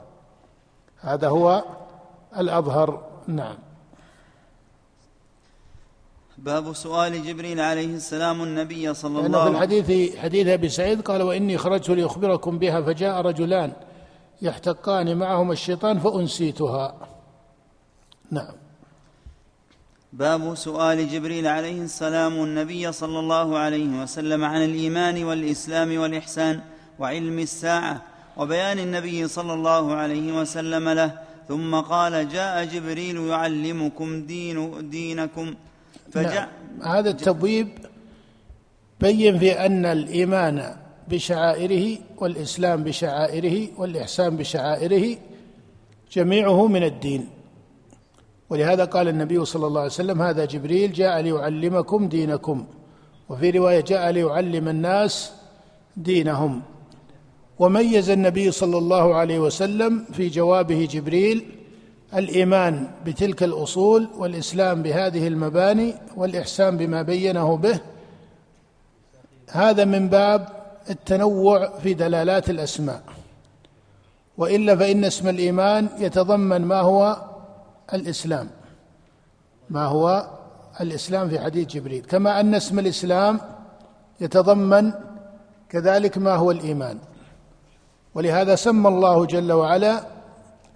هذا 1.01 1.29
هو 1.29 1.65
الأظهر. 2.37 3.11
نعم. 3.27 3.57
باب 6.39 6.73
سؤال 6.73 7.25
جبريل 7.27 7.61
عليه 7.61 7.95
السلام 7.95 8.43
النبي 8.43 8.95
صلى 8.95 9.27
الله 9.27 9.41
عليه 9.41 9.51
وسلم 9.51 9.53
في 9.53 9.75
الحديث 9.85 10.17
حديث 10.17 10.47
أبي 10.47 10.69
سعيد 10.69 11.01
قال 11.03 11.23
وإني 11.23 11.59
خرجت 11.59 11.91
لأخبركم 11.91 12.59
بها 12.59 12.83
فجاء 12.83 13.21
رجلان 13.21 13.73
يحتقان 14.43 15.17
معهما 15.17 15.53
الشيطان 15.53 15.99
فأنسيتها. 15.99 16.95
نعم. 18.31 18.55
باب 20.13 20.55
سؤال 20.55 21.09
جبريل 21.09 21.47
عليه 21.47 21.83
السلام 21.83 22.33
النبي 22.33 22.93
صلى 22.93 23.19
الله 23.19 23.59
عليه 23.59 24.03
وسلم 24.03 24.45
عن 24.45 24.65
الإيمان 24.65 25.25
والإسلام 25.25 25.99
والإحسان 25.99 26.61
وعلم 26.99 27.39
الساعة 27.39 28.03
وبيان 28.41 28.79
النبي 28.79 29.29
صلى 29.29 29.53
الله 29.53 29.95
عليه 29.95 30.41
وسلم 30.41 30.89
له 30.89 31.11
ثم 31.49 31.75
قال 31.75 32.29
جاء 32.29 32.65
جبريل 32.65 33.17
يعلمكم 33.17 34.27
دين 34.27 34.91
دينكم. 34.91 35.55
فجاء 36.13 36.49
نعم. 36.79 36.93
هذا 36.93 37.11
التبويب 37.11 37.69
بين 39.01 39.39
في 39.39 39.53
أن 39.53 39.85
الإيمان 39.85 40.77
بشعائره 41.09 41.99
والإسلام 42.17 42.85
بشعائره 42.85 43.69
والإحسان 43.77 44.37
بشعائره 44.37 45.17
جميعه 46.13 46.67
من 46.67 46.83
الدين. 46.85 47.29
ولهذا 48.51 48.85
قال 48.85 49.09
النبي 49.09 49.45
صلى 49.45 49.67
الله 49.67 49.81
عليه 49.81 49.91
وسلم 49.91 50.23
هذا 50.23 50.45
جبريل 50.45 50.93
جاء 50.93 51.21
ليعلمكم 51.21 52.09
دينكم. 52.09 52.67
وفي 53.29 53.51
رواية 53.51 53.81
جاء 53.81 54.11
ليعلم 54.11 54.69
الناس 54.69 55.33
دينهم. 55.97 56.63
وميز 57.61 58.11
النبي 58.11 58.51
صلى 58.51 58.79
الله 58.79 59.15
عليه 59.15 59.39
وسلم 59.39 60.05
في 60.13 60.29
جوابه 60.29 60.89
جبريل 60.91 61.45
الإيمان 62.15 62.89
بتلك 63.07 63.43
الأصول 63.43 64.09
والإسلام 64.19 64.83
بهذه 64.83 65.29
المباني 65.29 65.95
والإحسان 66.17 66.77
بما 66.77 67.03
بينه 67.03 67.57
به. 67.57 67.81
هذا 69.51 69.85
من 69.85 70.09
باب 70.09 70.49
التنوع 70.91 71.79
في 71.79 71.95
دلالات 71.95 72.51
الأسماء. 72.51 73.03
وإلا 74.39 74.77
فإن 74.77 75.05
اسم 75.05 75.29
الإيمان 75.29 75.89
يتضمن 75.99 76.63
ما 76.63 76.81
هو 76.81 77.17
الإسلام. 77.95 78.49
ما 79.71 79.85
هو 79.85 80.31
الإسلام 80.81 81.29
في 81.29 81.41
حديث 81.41 81.69
جبريل. 81.69 82.05
كما 82.05 82.41
أن 82.41 82.55
اسم 82.55 82.79
الإسلام 82.79 83.41
يتضمن 84.21 84.93
كذلك 85.69 86.19
ما 86.19 86.35
هو 86.35 86.51
الإيمان. 86.51 86.99
ولهذا 88.15 88.55
سمى 88.55 88.89
الله 88.89 89.27
جل 89.27 89.53
وعلا 89.53 90.05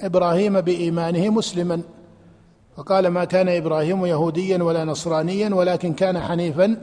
إبراهيم 0.00 0.60
بإيمانه 0.60 1.28
مسلما. 1.28 1.82
فقال 2.76 3.08
ما 3.08 3.24
كان 3.24 3.48
إبراهيم 3.48 4.06
يهوديا 4.06 4.62
ولا 4.62 4.84
نصرانيا 4.84 5.54
ولكن 5.54 5.92
كان 5.92 6.20
حنيفا 6.20 6.76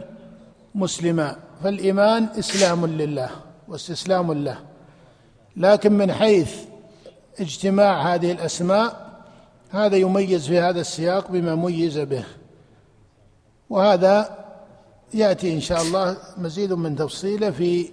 مسلما. 0.76 1.36
فالإيمان 1.64 2.24
إسلام 2.40 2.86
لله 2.86 3.30
واستسلام 3.68 4.34
له. 4.34 4.58
لكن 5.58 5.94
من 5.94 6.12
حيث 6.12 6.56
اجتماع 7.40 8.14
هذه 8.14 8.32
الأسماء 8.32 9.12
هذا 9.70 9.96
يميز 9.96 10.48
في 10.48 10.60
هذا 10.60 10.82
السياق 10.82 11.32
بما 11.32 11.56
ميز 11.56 12.00
به. 12.00 12.24
وهذا 13.70 14.38
يأتي 15.14 15.54
إن 15.54 15.60
شاء 15.60 15.82
الله 15.82 16.18
مزيد 16.38 16.74
من 16.74 16.96
تفصيله 16.96 17.52
في 17.52 17.90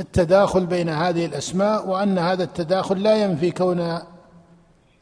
التداخل 0.00 0.66
بين 0.66 0.88
هذه 0.88 1.26
الأسماء 1.26 1.88
وأن 1.88 2.18
هذا 2.18 2.44
التداخل 2.44 3.02
لا 3.02 3.24
ينفي 3.24 3.50
كون 3.50 3.98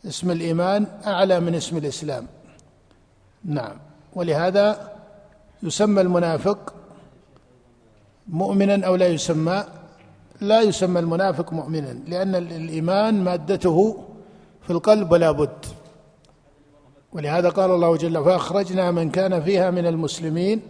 اسم 0.07 0.31
الإيمان 0.31 0.87
أعلى 1.07 1.41
من 1.41 1.55
اسم 1.55 1.77
الإسلام. 1.77 2.27
نعم. 3.45 3.77
ولهذا 4.13 4.91
يسمى 5.63 6.01
المنافق 6.01 6.75
مؤمنا 8.29 8.87
أو 8.87 8.97
لا 8.97 9.07
يسمى 9.07 9.65
لا 10.41 10.61
يسمى 10.61 11.01
المنافق 11.01 11.53
مؤمنا 11.53 11.97
لأن 12.07 12.35
الإيمان 12.35 13.25
مادته 13.25 13.99
في 14.63 14.71
القلب 14.71 15.13
ولا 15.13 15.31
بد. 15.31 15.67
ولهذا 17.13 17.49
قال 17.49 17.71
الله 17.71 17.97
جل 17.97 18.25
فأخرجنا 18.25 18.91
من 18.91 19.11
كان 19.11 19.43
فيها 19.43 19.71
من 19.71 19.87
المسلمين 19.87 20.61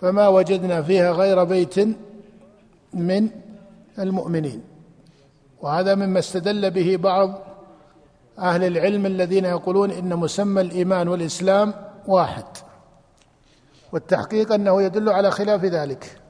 فما 0.00 0.28
وجدنا 0.28 0.82
فيها 0.82 1.12
غير 1.12 1.44
بيت 1.44 1.74
من 2.94 3.30
المؤمنين. 3.98 4.62
وهذا 5.60 5.94
مما 5.94 6.18
استدل 6.18 6.70
به 6.70 6.96
بعض 6.96 7.38
أهل 8.38 8.64
العلم 8.64 9.06
الذين 9.06 9.44
يقولون 9.44 9.90
إن 9.90 10.16
مسمى 10.16 10.60
الإيمان 10.60 11.08
والإسلام 11.08 11.74
واحد. 12.06 12.44
والتحقيق 13.92 14.52
أنه 14.52 14.82
يدل 14.82 15.08
على 15.08 15.30
خلاف 15.30 15.64
ذلك. 15.64 16.20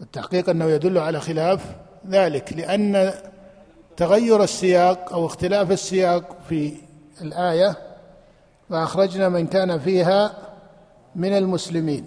والتحقيق 0.00 0.50
أنه 0.50 0.64
يدل 0.64 0.98
على 0.98 1.20
خلاف 1.20 1.76
ذلك 2.08 2.52
لأن 2.52 3.12
تغير 3.96 4.42
السياق 4.42 5.12
أو 5.12 5.26
اختلاف 5.26 5.70
السياق 5.70 6.36
في 6.48 6.72
الآية 7.20 7.76
فأخرجنا 8.68 9.28
من 9.28 9.46
كان 9.46 9.78
فيها 9.78 10.34
من 11.14 11.32
المسلمين 11.32 12.06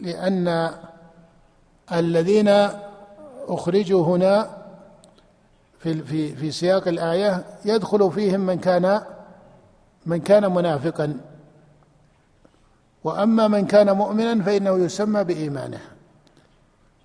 لأن 0.00 0.70
الذين 1.92 2.48
أخرجوا 3.48 4.06
هنا 4.06 4.58
في 5.78 6.02
في 6.02 6.36
في 6.36 6.50
سياق 6.50 6.88
الآية 6.88 7.44
يدخل 7.64 8.12
فيهم 8.12 8.40
من 8.40 8.58
كان 8.58 9.02
من 10.06 10.20
كان 10.20 10.54
منافقا. 10.54 11.20
وأما 13.04 13.48
من 13.48 13.66
كان 13.66 13.96
مؤمنا 13.96 14.42
فإنه 14.42 14.78
يسمى 14.78 15.24
بإيمانه. 15.24 15.80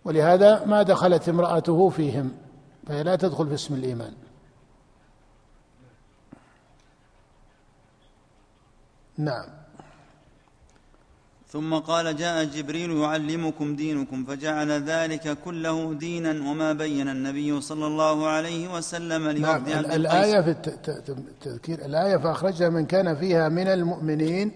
ولهذا 0.06 0.66
ما 0.66 0.84
دخلت 0.84 1.30
امرأته 1.30 1.90
فيهم 1.90 2.32
فهي 2.88 3.04
لا 3.04 3.16
تدخل 3.16 3.48
في 3.48 3.54
اسم 3.54 3.74
الإيمان. 3.74 4.14
نعم. 9.18 9.63
ثم 11.54 11.76
قال 11.76 12.16
جاء 12.16 12.44
جبريل 12.44 12.92
يعلمكم 12.92 13.76
دينكم 13.76 14.26
فجعل 14.26 14.72
ذلك 14.72 15.38
كله 15.46 15.94
دينا 15.94 16.30
وما 16.30 16.74
بين 16.74 17.10
النبي 17.10 17.62
صلى 17.62 17.88
الله 17.88 18.28
عليه 18.28 18.76
وسلم 18.76 19.30
لوفد 19.30 19.70
نعم 19.70 19.86
الآية 19.86 20.42
في 20.42 20.50
التذكير 20.50 21.86
الآية 21.86 22.18
فأخرجنا 22.18 22.70
من 22.70 22.86
كان 22.86 23.16
فيها 23.16 23.50
من 23.50 23.68
المؤمنين 23.68 24.52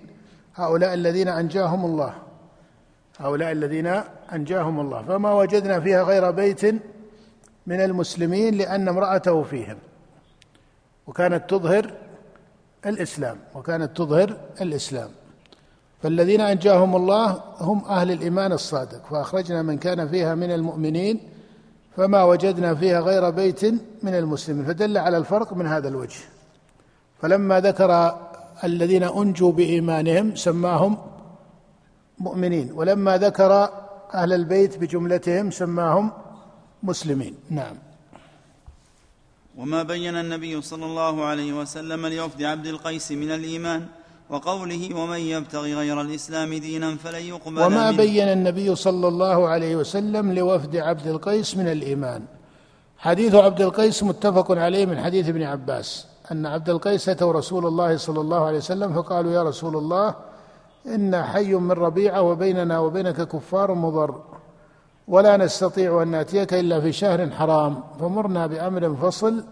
هؤلاء 0.56 0.94
الذين 0.94 1.27
أنجاهم 1.27 1.86
الله. 1.86 2.13
هؤلاء 3.18 3.51
الذين 3.51 3.88
أنجاهم 4.34 4.80
الله. 4.80 5.04
فما 5.04 5.34
وجدنا 5.34 5.80
فيها 5.80 6.04
غير 6.04 6.32
بيت 6.32 6.66
من 7.68 7.82
المسلمين 7.82 8.58
لأن 8.58 8.88
امرأته 8.88 9.44
فيهم. 9.44 9.77
وكانت 11.08 11.50
تظهر 11.50 11.94
الإسلام 12.86 13.38
وكانت 13.56 13.98
تظهر 13.98 14.38
الإسلام. 14.62 15.10
فالذين 16.04 16.42
أنجاهم 16.42 16.96
الله 16.96 17.44
هم 17.60 17.86
أهل 17.86 18.12
الإيمان 18.12 18.51
الصادق 18.51 19.06
فأخرجنا 19.06 19.62
من 19.62 19.77
كان 19.77 20.08
فيها 20.08 20.36
من 20.36 20.51
المؤمنين 20.51 21.20
فما 21.98 22.24
وجدنا 22.24 22.75
فيها 22.75 23.00
غير 23.00 23.30
بيت 23.30 23.66
من 24.04 24.13
المسلمين 24.16 24.66
فدل 24.66 24.98
على 24.98 25.18
الفرق 25.18 25.54
من 25.54 25.68
هذا 25.68 25.88
الوجه. 25.88 26.20
فلما 27.22 27.60
ذكر 27.60 28.18
الذين 28.63 29.04
أنجوا 29.04 29.51
بإيمانهم 29.51 30.36
سماهم 30.36 30.98
مؤمنين 32.20 32.72
ولما 32.72 33.18
ذكر 33.18 33.70
أهل 34.13 34.34
البيت 34.34 34.77
بجملتهم 34.77 35.51
سماهم 35.51 36.12
مسلمين. 36.84 37.36
نعم. 37.50 37.75
وما 39.58 39.84
بين 39.84 40.16
النبي 40.16 40.62
صلى 40.62 40.86
الله 40.86 41.25
عليه 41.25 41.54
وسلم 41.54 42.06
لوفد 42.08 42.44
عبد 42.44 42.68
القيس 42.68 43.12
من 43.12 43.32
الإيمان؟ 43.32 43.88
وقوله 44.29 44.96
ومن 44.96 45.19
يبتغي 45.19 45.75
غير 45.75 46.01
الإسلام 46.01 46.53
دينا 46.53 46.96
فلن 46.96 47.22
يقبل 47.22 47.60
وما 47.60 47.91
منه. 47.91 47.98
بين 47.98 48.27
النبي 48.27 48.75
صلى 48.75 49.07
الله 49.07 49.48
عليه 49.48 49.75
وسلم 49.75 50.34
لوفد 50.34 50.75
عبد 50.75 51.07
القيس 51.07 51.57
من 51.57 51.67
الإيمان. 51.67 52.22
حديث 52.98 53.36
عبد 53.36 53.62
القيس 53.62 54.03
متفق 54.03 54.51
عليه 54.51 54.86
من 54.86 55.00
حديث 55.00 55.29
ابن 55.29 55.43
عباس. 55.43 56.07
أن 56.31 56.46
عبد 56.46 56.69
القيس 56.69 57.10
أتوا 57.10 57.34
رسول 57.34 57.67
الله 57.67 57.98
صلى 57.98 58.22
الله 58.22 58.46
عليه 58.46 58.57
وسلم 58.57 58.93
فقالوا 58.93 59.31
يا 59.31 59.43
رسول 59.43 59.75
الله 59.75 60.15
إن 60.88 61.24
حي 61.24 61.53
من 61.53 61.72
ربيعة 61.72 62.22
وبيننا 62.22 62.79
وبينك 62.79 63.27
كفار 63.27 63.74
مضر. 63.74 64.22
ولا 65.07 65.38
نستطيع 65.38 66.01
أن 66.03 66.07
نأتيك 66.07 66.53
إلا 66.53 66.81
في 66.81 66.91
شهر 66.91 67.29
حرام. 67.29 67.84
فمرنا 68.00 68.48
بأمر 68.48 68.96
فصل 68.96 69.43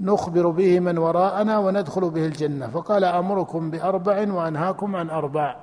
نخبر 0.00 0.48
به 0.48 0.80
من 0.80 0.98
وراءنا 0.98 1.58
وندخل 1.58 2.10
به 2.10 2.26
الجنة. 2.26 2.66
فقال 2.66 3.04
أمركم 3.04 3.70
بأربع 3.70 4.32
وأنهاكم 4.32 4.96
عن 4.96 5.10
أربع. 5.10 5.56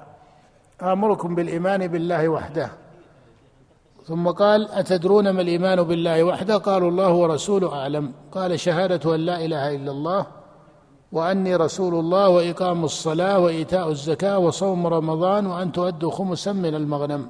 آمركم 0.82 1.36
بالإيمان 1.36 1.88
بالله 1.88 2.30
وحده. 2.30 2.70
ثم 4.08 4.28
قال 4.28 4.72
أتدرون 4.72 5.30
ما 5.30 5.42
الإيمان 5.42 5.84
بالله 5.84 6.24
وحده؟ 6.24 6.58
قالوا 6.58 6.90
الله 6.90 7.12
ورسوله 7.14 7.74
أعلم. 7.74 8.12
قال 8.32 8.60
شهادة 8.60 9.16
أن 9.16 9.20
لا 9.20 9.46
إله 9.46 9.76
إلا 9.76 9.92
الله 9.92 10.26
وأني 11.12 11.56
رسول 11.56 11.94
الله 11.94 12.30
وإقام 12.30 12.84
الصلاة 12.84 13.40
وإيتاء 13.40 13.90
الزكاة 13.90 14.38
وصوم 14.40 14.88
رمضان 14.88 15.46
وأن 15.46 15.72
تؤدوا 15.72 16.12
خمسا 16.12 16.52
من 16.52 16.76
المغنم. 16.76 17.28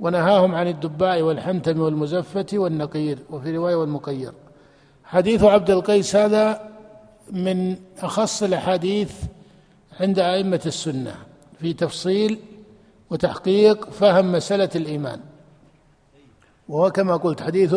ونهاهم 0.00 0.54
عن 0.54 0.68
الدباء 0.68 1.22
والحنتم 1.22 1.80
والمزفة 1.80 2.46
والنقير. 2.54 3.18
وفي 3.30 3.56
رواية 3.56 3.74
والمقير. 3.74 4.32
حديث 5.14 5.44
عبد 5.44 5.70
القيس 5.70 6.16
هذا 6.16 6.70
من 7.30 7.76
أخص 8.02 8.42
الأحاديث 8.42 9.12
عند 10.00 10.18
أئمة 10.18 10.60
السنة 10.66 11.14
في 11.60 11.72
تفصيل 11.72 12.38
وتحقيق 13.10 13.90
فهم 13.90 14.32
مسألة 14.32 14.68
الإيمان. 14.76 15.20
وهو 16.68 16.90
كما 16.90 17.16
قلت 17.16 17.42
حديث 17.42 17.76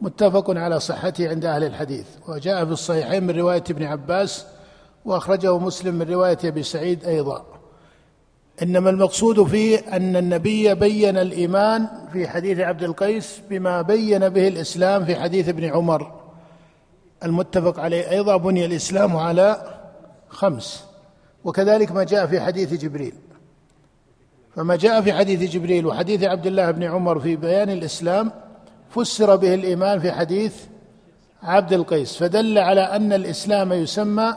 متفق 0.00 0.50
على 0.50 0.80
صحته 0.80 1.28
عند 1.28 1.44
أهل 1.44 1.64
الحديث 1.64 2.06
وجاء 2.28 2.64
في 2.64 2.72
الصحيحين 2.72 3.24
من 3.24 3.38
رواية 3.38 3.64
ابن 3.70 3.82
عباس 3.82 4.46
وأخرجه 5.04 5.58
مسلم 5.58 5.94
من 5.94 6.10
رواية 6.10 6.38
أبي 6.44 6.62
سعيد 6.62 7.04
أيضا. 7.04 7.46
إنما 8.62 8.90
المقصود 8.90 9.42
فيه 9.42 9.78
أن 9.78 10.16
النبي 10.16 10.74
بين 10.74 11.16
الإيمان 11.16 11.88
في 12.12 12.28
حديث 12.28 12.58
عبد 12.58 12.82
القيس 12.82 13.40
بما 13.50 13.82
بين 13.82 14.28
به 14.28 14.48
الإسلام 14.48 15.04
في 15.04 15.16
حديث 15.16 15.48
ابن 15.48 15.64
عمر. 15.64 16.25
المتفق 17.24 17.80
عليه 17.80 18.10
أيضا 18.10 18.36
بني 18.36 18.66
الإسلام 18.66 19.16
على 19.16 19.62
خمس. 20.28 20.84
وكذلك 21.44 21.92
ما 21.92 22.04
جاء 22.04 22.26
في 22.26 22.40
حديث 22.40 22.74
جبريل. 22.74 23.14
فما 24.56 24.76
جاء 24.76 25.00
في 25.00 25.12
حديث 25.12 25.50
جبريل 25.50 25.86
وحديث 25.86 26.22
عبد 26.22 26.46
الله 26.46 26.70
بن 26.70 26.82
عمر 26.82 27.20
في 27.20 27.36
بيان 27.36 27.70
الإسلام 27.70 28.32
فسر 28.90 29.36
به 29.36 29.54
الإيمان 29.54 30.00
في 30.00 30.12
حديث 30.12 30.54
عبد 31.42 31.72
القيس. 31.72 32.16
فدل 32.16 32.58
على 32.58 32.80
أن 32.80 33.12
الإسلام 33.12 33.72
يسمى 33.72 34.36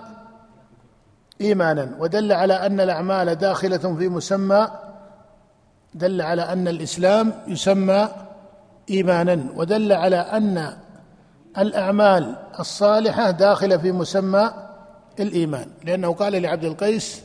إيمانا 1.42 1.96
ودل 2.00 2.32
على 2.32 2.54
أن 2.54 2.80
الأعمال 2.80 3.36
داخلة 3.36 3.78
في 3.78 4.10
مسمى 4.10 4.68
دل 5.94 6.22
على 6.22 6.42
أن 6.42 6.68
الإسلام 6.68 7.34
يسمى 7.48 8.10
إيمانا 8.90 9.46
ودل 9.56 9.94
على 9.94 10.16
أن 10.16 10.78
الأعمال 11.58 12.36
الصالحة 12.60 13.32
داخلة 13.32 13.78
في 13.78 13.92
مسمى 13.92 14.54
الإيمان. 15.20 15.68
لأنه 15.84 16.14
قال 16.14 16.42
لعبد 16.42 16.64
القيس 16.64 17.22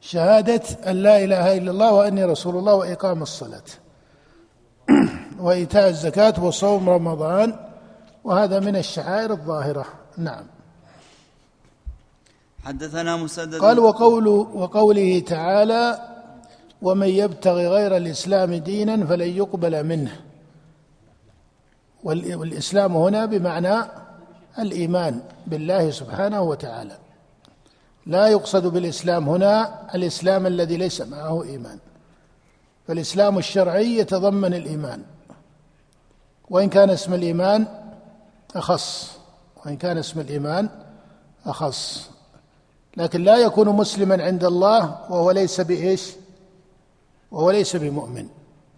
شهادة 0.00 0.62
أن 0.86 0.96
لا 0.96 1.24
إله 1.24 1.56
إلا 1.56 1.70
الله 1.70 1.92
وأني 1.92 2.24
رسول 2.24 2.56
الله 2.56 2.74
وإقام 2.74 3.22
الصلاة. 3.22 3.64
وإيتاء 5.44 5.88
الزكاة 5.88 6.44
وصوم 6.44 6.90
رمضان 6.90 7.56
وهذا 8.24 8.60
من 8.60 8.76
الشعائر 8.76 9.30
الظاهرة. 9.30 9.84
نعم. 10.16 10.44
حدثنا 12.64 13.16
مسدد. 13.16 13.54
قال 13.54 13.78
وقول 13.78 14.28
وقوله 14.28 15.20
تعالى 15.26 16.08
ومن 16.82 17.08
يبتغي 17.08 17.68
غير 17.68 17.96
الإسلام 17.96 18.54
دينا 18.54 19.06
فلن 19.06 19.28
يقبل 19.28 19.84
منه. 19.86 20.31
والإسلام 22.04 22.96
هنا 22.96 23.26
بمعنى 23.26 23.84
الإيمان 24.58 25.20
بالله 25.46 25.90
سبحانه 25.90 26.42
وتعالى. 26.42 26.98
لا 28.06 28.26
يقصد 28.28 28.66
بالإسلام 28.66 29.28
هنا 29.28 29.86
الإسلام 29.94 30.46
الذي 30.46 30.76
ليس 30.76 31.00
معه 31.00 31.42
إيمان 31.42 31.78
فالإسلام 32.88 33.38
الشرعي 33.38 33.96
يتضمن 33.96 34.54
الإيمان. 34.54 35.02
وإن 36.50 36.68
كان 36.68 36.90
اسم 36.90 37.14
الإيمان 37.14 37.66
أخص 38.56 39.18
وإن 39.64 39.76
كان 39.76 39.98
اسم 39.98 40.20
الإيمان 40.20 40.68
أخص. 41.46 42.10
لكن 42.96 43.24
لا 43.24 43.36
يكون 43.36 43.68
مسلما 43.68 44.24
عند 44.24 44.44
الله 44.44 44.98
وهو 45.10 45.30
ليس 45.30 45.60
بإيش؟ 45.60 46.12
وهو 47.30 47.50
ليس 47.50 47.76
بمؤمن. 47.76 48.28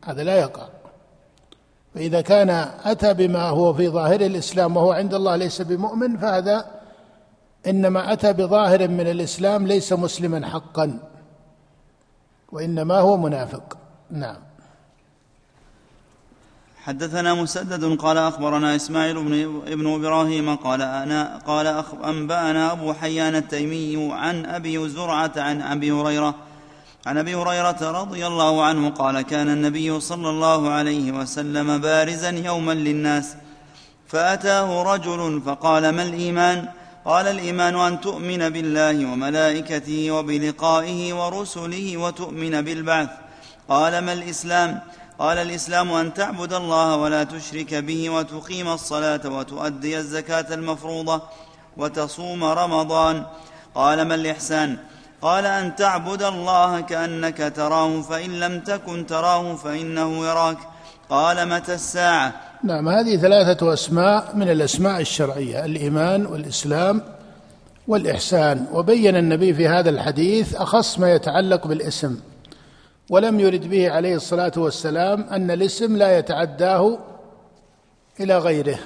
هذا 0.04 0.24
لا 0.24 0.36
يقع. 0.40 0.68
فإذا 1.94 2.20
كان 2.20 2.50
أتى 2.84 3.14
بما 3.14 3.48
هو 3.48 3.74
في 3.74 3.88
ظاهر 3.88 4.20
الإسلام 4.20 4.76
وهو 4.76 4.92
عند 4.92 5.14
الله 5.14 5.36
ليس 5.36 5.62
بمؤمن 5.62 6.16
فهذا 6.16 6.66
إنما 7.66 8.12
أتى 8.12 8.32
بظاهر 8.32 8.88
من 8.88 9.06
الإسلام 9.06 9.66
ليس 9.66 9.92
مسلما 9.92 10.48
حقا 10.48 10.98
وإنما 12.52 12.98
هو 12.98 13.16
منافق. 13.16 13.78
نعم. 14.10 14.36
حدثنا 16.84 17.34
مسدد 17.34 17.98
قال 17.98 18.18
أخبرنا 18.18 18.76
إسماعيل 18.76 19.24
بن 19.24 19.62
ابن 19.66 19.94
إبراهيم 19.94 20.56
قال 20.56 20.82
أنا 20.82 21.38
قال 21.46 21.66
أخ 21.66 21.94
أنبأنا 21.94 22.72
أبو 22.72 22.92
حيان 22.92 23.34
التيمي 23.34 24.12
عن 24.12 24.46
أبي 24.46 24.88
زرعة 24.88 25.32
عن 25.36 25.62
أبي 25.62 25.92
هريرة 25.92 26.34
عن 27.06 27.18
أبي 27.18 27.34
هريرة 27.34 27.90
رضي 28.00 28.26
الله 28.26 28.64
عنه 28.64 28.90
قال 28.90 29.22
كان 29.22 29.48
النبي 29.48 30.00
صلى 30.00 30.30
الله 30.30 30.70
عليه 30.70 31.12
وسلم 31.12 31.78
بارزا 31.78 32.30
يوما 32.30 32.72
للناس 32.72 33.36
فأتاه 34.08 34.82
رجل 34.82 35.42
فقال 35.46 35.88
ما 35.88 36.02
الإيمان؟ 36.02 36.68
قال 37.04 37.26
الإيمان 37.26 37.76
أن 37.76 38.00
تؤمن 38.00 38.48
بالله 38.50 39.12
وملائكته 39.12 40.10
وبلقائه 40.10 41.14
ورسله 41.14 41.96
وتؤمن 41.96 42.62
بالبعث. 42.62 43.08
قال 43.68 43.98
ما 43.98 44.12
الإسلام؟ 44.12 44.80
قال 45.18 45.38
الإسلام 45.38 45.92
أن 45.92 46.14
تعبد 46.14 46.52
الله 46.52 46.96
ولا 46.96 47.24
تشرك 47.24 47.74
به 47.74 48.10
وتقيم 48.10 48.68
الصلاة 48.68 49.20
وتؤدي 49.24 49.98
الزكاة 49.98 50.54
المفروضة 50.54 51.22
وتصوم 51.76 52.44
رمضان. 52.44 53.26
قال 53.74 54.02
ما 54.02 54.14
الإحسان؟ 54.14 54.78
قال 55.24 55.46
أن 55.46 55.76
تعبد 55.76 56.22
الله 56.22 56.80
كأنك 56.80 57.52
تراه 57.56 58.02
فإن 58.02 58.40
لم 58.40 58.60
تكن 58.60 59.06
تراه 59.06 59.54
فإنه 59.56 60.26
يراك. 60.26 60.56
قال 61.10 61.48
متى 61.48 61.74
الساعة؟ 61.74 62.32
نعم 62.64 62.88
هذه 62.88 63.16
ثلاثة 63.16 63.72
أسماء 63.72 64.36
من 64.36 64.50
الأسماء 64.50 65.00
الشرعية 65.00 65.64
الإيمان 65.64 66.26
والإسلام 66.26 67.02
والإحسان. 67.88 68.66
وبين 68.72 69.16
النبي 69.16 69.54
في 69.54 69.68
هذا 69.68 69.90
الحديث 69.90 70.54
أخص 70.54 70.98
ما 70.98 71.12
يتعلق 71.12 71.66
بالاسم 71.66 72.18
ولم 73.10 73.40
يرد 73.40 73.70
به 73.70 73.90
عليه 73.90 74.16
الصلاة 74.16 74.52
والسلام 74.56 75.26
أن 75.30 75.50
الاسم 75.50 75.96
لا 75.96 76.18
يتعداه 76.18 76.98
إلى 78.20 78.38
غيره. 78.38 78.78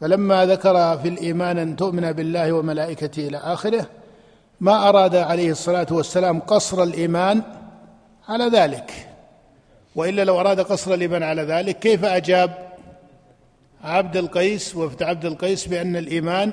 فلما 0.00 0.46
ذكر 0.46 0.98
في 0.98 1.08
الإيمان 1.08 1.58
أن 1.58 1.76
تؤمن 1.76 2.12
بالله 2.12 2.52
وملائكته 2.52 3.28
إلى 3.28 3.38
آخره 3.38 3.86
ما 4.60 4.88
أراد 4.88 5.16
عليه 5.16 5.50
الصلاة 5.50 5.86
والسلام 5.90 6.40
قصر 6.40 6.82
الإيمان 6.82 7.42
على 8.28 8.44
ذلك. 8.44 9.08
وإلا 9.96 10.24
لو 10.24 10.40
أراد 10.40 10.60
قصر 10.60 10.94
الإيمان 10.94 11.22
على 11.22 11.42
ذلك 11.42 11.78
كيف 11.78 12.04
أجاب 12.04 12.68
عبد 13.84 14.16
القيس 14.16 14.76
وفد 14.76 15.02
عبد 15.02 15.24
القيس 15.24 15.66
بأن 15.66 15.96
الإيمان 15.96 16.52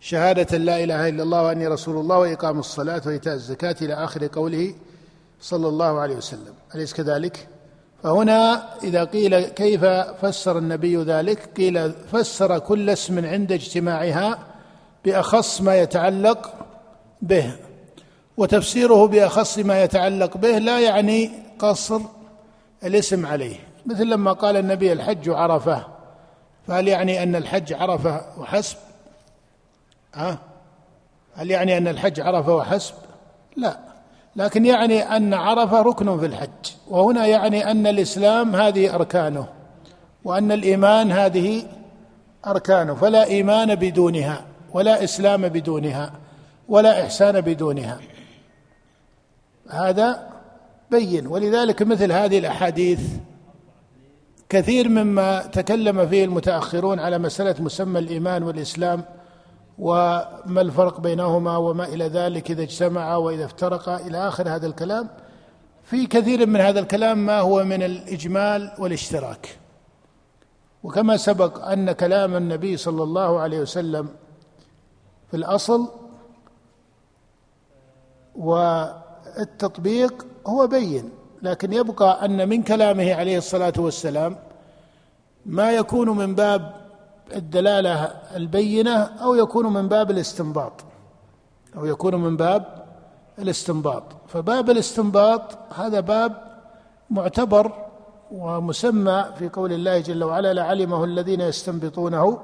شهادة 0.00 0.58
لا 0.58 0.84
إله 0.84 1.08
إلا 1.08 1.22
الله 1.22 1.42
وأني 1.42 1.66
رسول 1.66 1.96
الله 1.96 2.18
وإقام 2.18 2.58
الصلاة 2.58 3.02
وإيتاء 3.06 3.34
الزكاة 3.34 3.76
إلى 3.82 3.94
آخر 3.94 4.26
قوله 4.26 4.74
صلى 5.40 5.68
الله 5.68 6.00
عليه 6.00 6.16
وسلم. 6.16 6.54
أليس 6.74 6.94
كذلك؟ 6.94 7.48
فهنا 8.02 8.68
إذا 8.82 9.04
قيل 9.04 9.40
كيف 9.40 9.84
فسر 10.22 10.58
النبي 10.58 10.96
ذلك 10.96 11.48
قيل 11.56 11.92
فسر 11.92 12.58
كل 12.58 12.90
اسم 12.90 13.26
عند 13.26 13.52
اجتماعها 13.52 14.38
بأخص 15.04 15.60
ما 15.60 15.76
يتعلق 15.76 16.54
به. 17.22 17.52
وتفسيره 18.36 19.06
بأخص 19.06 19.58
ما 19.58 19.82
يتعلق 19.82 20.36
به 20.36 20.58
لا 20.58 20.80
يعني 20.80 21.30
قصر 21.58 22.00
الاسم 22.84 23.26
عليه. 23.26 23.56
مثل 23.86 24.06
لما 24.06 24.32
قال 24.32 24.56
النبي 24.56 24.92
الحج 24.92 25.28
عرفة. 25.28 25.84
فهل 26.66 26.88
يعني 26.88 27.22
أن 27.22 27.36
الحج 27.36 27.72
عرفة 27.72 28.20
وحسب؟ 28.38 28.76
ها؟ 30.14 30.38
هل 31.34 31.50
يعني 31.50 31.78
أن 31.78 31.88
الحج 31.88 32.20
عرفة 32.20 32.54
وحسب؟ 32.54 32.94
لا. 33.56 33.78
لكن 34.36 34.66
يعني 34.66 35.16
أن 35.16 35.34
عرفة 35.34 35.82
ركن 35.82 36.20
في 36.20 36.26
الحج. 36.26 36.48
وهنا 36.88 37.26
يعني 37.26 37.70
أن 37.70 37.86
الإسلام 37.86 38.56
هذه 38.56 38.94
أركانه. 38.94 39.46
وأن 40.24 40.52
الإيمان 40.52 41.12
هذه 41.12 41.62
أركانه. 42.46 42.94
فلا 42.94 43.24
إيمان 43.24 43.74
بدونها 43.74 44.44
ولا 44.72 45.04
إسلام 45.04 45.48
بدونها. 45.48 46.12
ولا 46.70 47.04
إحسان 47.04 47.40
بدونها. 47.40 47.98
هذا 49.68 50.30
بين. 50.90 51.26
ولذلك 51.26 51.82
مثل 51.82 52.12
هذه 52.12 52.38
الأحاديث 52.38 53.00
كثير 54.48 54.88
مما 54.88 55.46
تكلم 55.46 56.08
فيه 56.08 56.24
المتأخرون 56.24 57.00
على 57.00 57.18
مسألة 57.18 57.54
مسمى 57.62 57.98
الإيمان 57.98 58.42
والإسلام 58.42 59.04
وما 59.78 60.60
الفرق 60.60 61.00
بينهما 61.00 61.56
وما 61.56 61.84
إلى 61.84 62.04
ذلك 62.04 62.50
إذا 62.50 62.62
اجتمعا 62.62 63.16
وإذا 63.16 63.44
افترقا 63.44 63.96
إلى 63.96 64.28
آخر 64.28 64.48
هذا 64.48 64.66
الكلام. 64.66 65.08
في 65.84 66.06
كثير 66.06 66.46
من 66.46 66.60
هذا 66.60 66.80
الكلام 66.80 67.26
ما 67.26 67.38
هو 67.40 67.64
من 67.64 67.82
الإجمال 67.82 68.72
والاشتراك. 68.78 69.58
وكما 70.82 71.16
سبق 71.16 71.68
أن 71.68 71.92
كلام 71.92 72.36
النبي 72.36 72.76
صلى 72.76 73.02
الله 73.02 73.40
عليه 73.40 73.60
وسلم 73.60 74.08
في 75.30 75.36
الأصل 75.36 76.00
والتطبيق 78.36 80.26
هو 80.46 80.66
بين 80.66 81.10
لكن 81.42 81.72
يبقى 81.72 82.24
أن 82.24 82.48
من 82.48 82.62
كلامه 82.62 83.14
عليه 83.14 83.38
الصلاة 83.38 83.72
والسلام 83.78 84.36
ما 85.46 85.72
يكون 85.72 86.10
من 86.10 86.34
باب 86.34 86.74
الدلالة 87.36 88.04
البينة 88.36 88.96
أو 88.96 89.34
يكون 89.34 89.72
من 89.72 89.88
باب 89.88 90.10
الاستنباط 90.10 90.72
أو 91.76 91.86
يكون 91.86 92.14
من 92.14 92.36
باب 92.36 92.84
الاستنباط. 93.38 94.02
فباب 94.28 94.70
الاستنباط 94.70 95.58
هذا 95.74 96.00
باب 96.00 96.32
معتبر 97.10 97.72
ومسمى 98.32 99.24
في 99.38 99.48
قول 99.48 99.72
الله 99.72 99.98
جل 99.98 100.24
وعلا 100.24 100.52
لعلمه 100.52 101.04
الذين 101.04 101.40
يستنبطونه 101.40 102.38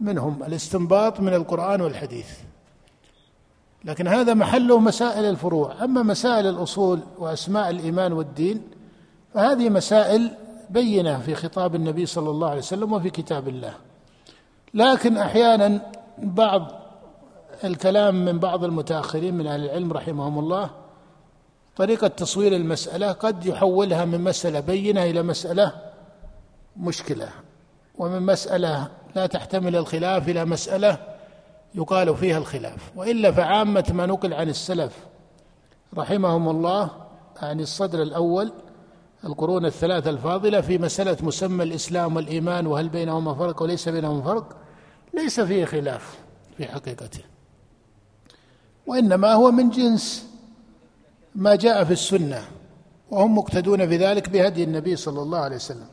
منهم. 0.00 0.42
الاستنباط 0.42 1.20
من 1.20 1.34
القرآن 1.34 1.80
والحديث. 1.80 2.28
لكن 3.84 4.08
هذا 4.08 4.34
محله 4.34 4.78
مسائل 4.78 5.24
الفروع. 5.24 5.84
أما 5.84 6.02
مسائل 6.02 6.46
الأصول 6.46 7.00
وأسماء 7.18 7.70
الإيمان 7.70 8.12
والدين 8.12 8.62
فهذه 9.34 9.68
مسائل 9.68 10.30
بينة 10.70 11.18
في 11.18 11.34
خطاب 11.34 11.74
النبي 11.74 12.06
صلى 12.06 12.30
الله 12.30 12.48
عليه 12.48 12.58
وسلم 12.58 12.92
وفي 12.92 13.10
كتاب 13.10 13.48
الله. 13.48 13.74
لكن 14.74 15.16
أحيانا 15.16 15.80
بعض 16.18 16.72
الكلام 17.64 18.24
من 18.24 18.38
بعض 18.38 18.64
المتأخرين 18.64 19.34
من 19.34 19.46
أهل 19.46 19.64
العلم 19.64 19.92
رحمهم 19.92 20.38
الله 20.38 20.70
طريقة 21.76 22.06
تصوير 22.06 22.56
المسألة 22.56 23.12
قد 23.12 23.46
يحولها 23.46 24.04
من 24.04 24.20
مسألة 24.20 24.60
بينة 24.60 25.04
إلى 25.04 25.22
مسألة 25.22 25.72
مشكلة 26.76 27.28
ومن 27.98 28.22
مسألة 28.22 28.88
لا 29.14 29.26
تحتمل 29.26 29.76
الخلاف 29.76 30.28
إلى 30.28 30.44
مسألة 30.44 30.98
يقال 31.76 32.16
فيها 32.16 32.38
الخلاف 32.38 32.92
وإلا 32.96 33.32
فعامة 33.32 33.84
ما 33.94 34.06
نقل 34.06 34.34
عن 34.34 34.48
السلف 34.48 34.92
رحمهم 35.96 36.48
الله 36.48 36.90
عن 37.42 37.60
الصدر 37.60 38.02
الأول 38.02 38.52
القرون 39.24 39.66
الثلاثة 39.66 40.10
الفاضلة 40.10 40.60
في 40.60 40.78
مسألة 40.78 41.16
مسمى 41.22 41.64
الإسلام 41.64 42.16
والإيمان 42.16 42.66
وهل 42.66 42.88
بينهما 42.88 43.34
فرق 43.34 43.62
وليس 43.62 43.88
بينهما 43.88 44.22
فرق 44.22 44.56
ليس 45.14 45.40
فيه 45.40 45.64
خلاف 45.64 46.18
في 46.56 46.66
حقيقته. 46.66 47.20
وإنما 48.86 49.32
هو 49.32 49.50
من 49.50 49.70
جنس 49.70 50.26
ما 51.34 51.54
جاء 51.54 51.84
في 51.84 51.92
السنة 51.92 52.44
وهم 53.10 53.38
مقتدون 53.38 53.88
في 53.88 53.96
ذلك 53.96 54.28
بهدي 54.28 54.64
النبي 54.64 54.96
صلى 54.96 55.22
الله 55.22 55.38
عليه 55.38 55.56
وسلم. 55.56 55.86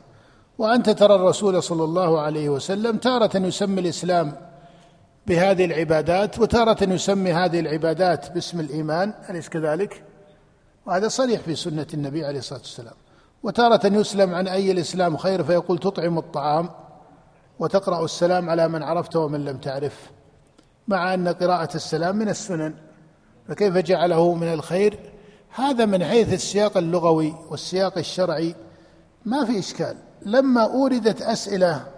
وأنت 0.58 0.90
ترى 0.90 1.14
الرسول 1.14 1.62
صلى 1.62 1.84
الله 1.84 2.20
عليه 2.20 2.48
وسلم 2.48 2.96
تارة 2.96 3.36
يسمي 3.36 3.80
الإسلام 3.80 4.32
بهذه 5.26 5.64
العبادات 5.64 6.38
وتارة 6.38 6.84
يسمي 6.84 7.32
هذه 7.32 7.60
العبادات 7.60 8.32
باسم 8.32 8.60
الإيمان 8.60 9.14
أليس 9.30 9.48
كذلك؟ 9.48 10.04
وهذا 10.86 11.08
صريح 11.08 11.40
في 11.40 11.54
سنة 11.54 11.86
النبي 11.94 12.24
عليه 12.24 12.38
الصلاة 12.38 12.60
والسلام. 12.60 12.94
وتارة 13.42 13.86
يسلم 13.86 14.34
عن 14.34 14.48
أي 14.48 14.70
الإسلام 14.70 15.16
خير 15.16 15.44
فيقول 15.44 15.78
تطعم 15.78 16.18
الطعام 16.18 16.70
وتقرأ 17.58 18.04
السلام 18.04 18.50
على 18.50 18.68
من 18.68 18.82
عرفت 18.82 19.16
ومن 19.16 19.44
لم 19.44 19.56
تعرف 19.56 20.10
مع 20.88 21.14
أن 21.14 21.28
قراءة 21.28 21.76
السلام 21.76 22.16
من 22.16 22.28
السنن. 22.28 22.74
فكيف 23.48 23.76
جعله 23.76 24.34
من 24.34 24.52
الخير؟ 24.52 24.98
هذا 25.54 25.86
من 25.86 26.04
حيث 26.04 26.32
السياق 26.32 26.76
اللغوي 26.76 27.34
والسياق 27.50 27.98
الشرعي. 27.98 28.54
ما 29.24 29.44
في 29.44 29.58
إشكال. 29.58 29.96
لما 30.22 30.62
أوردت 30.62 31.22
أسئلة 31.22 31.93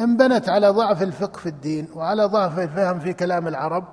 انبنت 0.00 0.48
على 0.48 0.68
ضعف 0.68 1.02
الفقه 1.02 1.38
في 1.38 1.48
الدين 1.48 1.88
وعلى 1.94 2.24
ضعف 2.24 2.58
الفهم 2.58 3.00
في 3.00 3.12
كلام 3.12 3.48
العرب. 3.48 3.84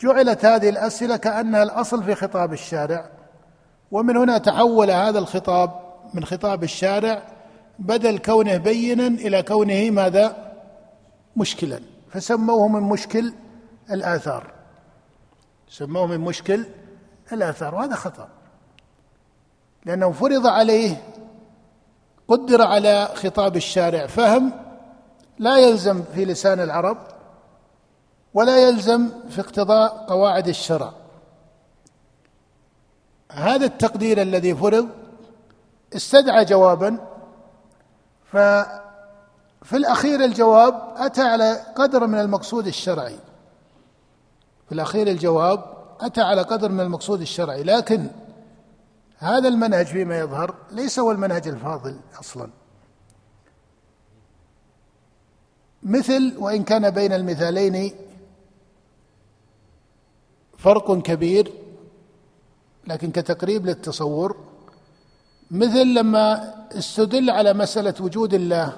جعلت 0.00 0.44
هذه 0.44 0.68
الأسئلة 0.68 1.16
كأنها 1.16 1.62
الأصل 1.62 2.02
في 2.04 2.14
خطاب 2.14 2.52
الشارع. 2.52 3.10
ومن 3.90 4.16
هنا 4.16 4.38
تحول 4.38 4.90
هذا 4.90 5.18
الخطاب 5.18 5.70
من 6.14 6.24
خطاب 6.24 6.64
الشارع 6.64 7.22
بدل 7.78 8.18
كونه 8.18 8.56
بينا 8.56 9.06
إلى 9.06 9.42
كونه 9.42 9.90
ماذا؟ 9.90 10.52
مشكلا. 11.36 11.80
فسموه 12.10 12.68
من 12.68 12.80
مشكل 12.80 13.34
الآثار. 13.90 14.52
سموه 15.68 16.06
من 16.06 16.20
مشكل 16.20 16.66
الآثار 17.32 17.74
وهذا 17.74 17.94
خطأ. 17.94 18.28
لأنه 19.86 20.12
فرض 20.12 20.46
عليه 20.46 21.02
قدر 22.28 22.62
على 22.62 23.08
خطاب 23.14 23.56
الشارع 23.56 24.06
فهم 24.06 24.67
لا 25.38 25.58
يلزم 25.58 26.02
في 26.14 26.24
لسان 26.24 26.60
العرب 26.60 26.98
ولا 28.34 28.68
يلزم 28.68 29.10
في 29.30 29.40
اقتضاء 29.40 30.06
قواعد 30.08 30.48
الشرع. 30.48 30.92
هذا 33.32 33.66
التقدير 33.66 34.22
الذي 34.22 34.54
فرض 34.54 34.88
استدعى 35.96 36.44
جوابا 36.44 36.98
ففي 38.32 39.72
الأخير 39.72 40.24
الجواب 40.24 40.94
أتى 40.96 41.22
على 41.22 41.60
قدر 41.76 42.06
من 42.06 42.20
المقصود 42.20 42.66
الشرعي. 42.66 43.18
في 44.66 44.74
الأخير 44.74 45.06
الجواب 45.06 45.64
أتى 46.00 46.20
على 46.20 46.42
قدر 46.42 46.68
من 46.68 46.80
المقصود 46.80 47.20
الشرعي 47.20 47.62
لكن 47.62 48.10
هذا 49.18 49.48
المنهج 49.48 49.86
فيما 49.86 50.18
يظهر 50.18 50.54
ليس 50.70 50.98
هو 50.98 51.10
المنهج 51.10 51.48
الفاضل 51.48 51.96
أصلا. 52.20 52.57
مثل 55.88 56.34
وإن 56.38 56.64
كان 56.64 56.90
بين 56.90 57.12
المثالين 57.12 57.92
فرق 60.58 61.02
كبير 61.02 61.52
لكن 62.86 63.10
كتقريب 63.10 63.66
للتصور. 63.66 64.36
مثل 65.50 65.94
لما 65.94 66.54
استدل 66.78 67.30
على 67.30 67.54
مسألة 67.54 67.94
وجود 68.00 68.34
الله 68.34 68.72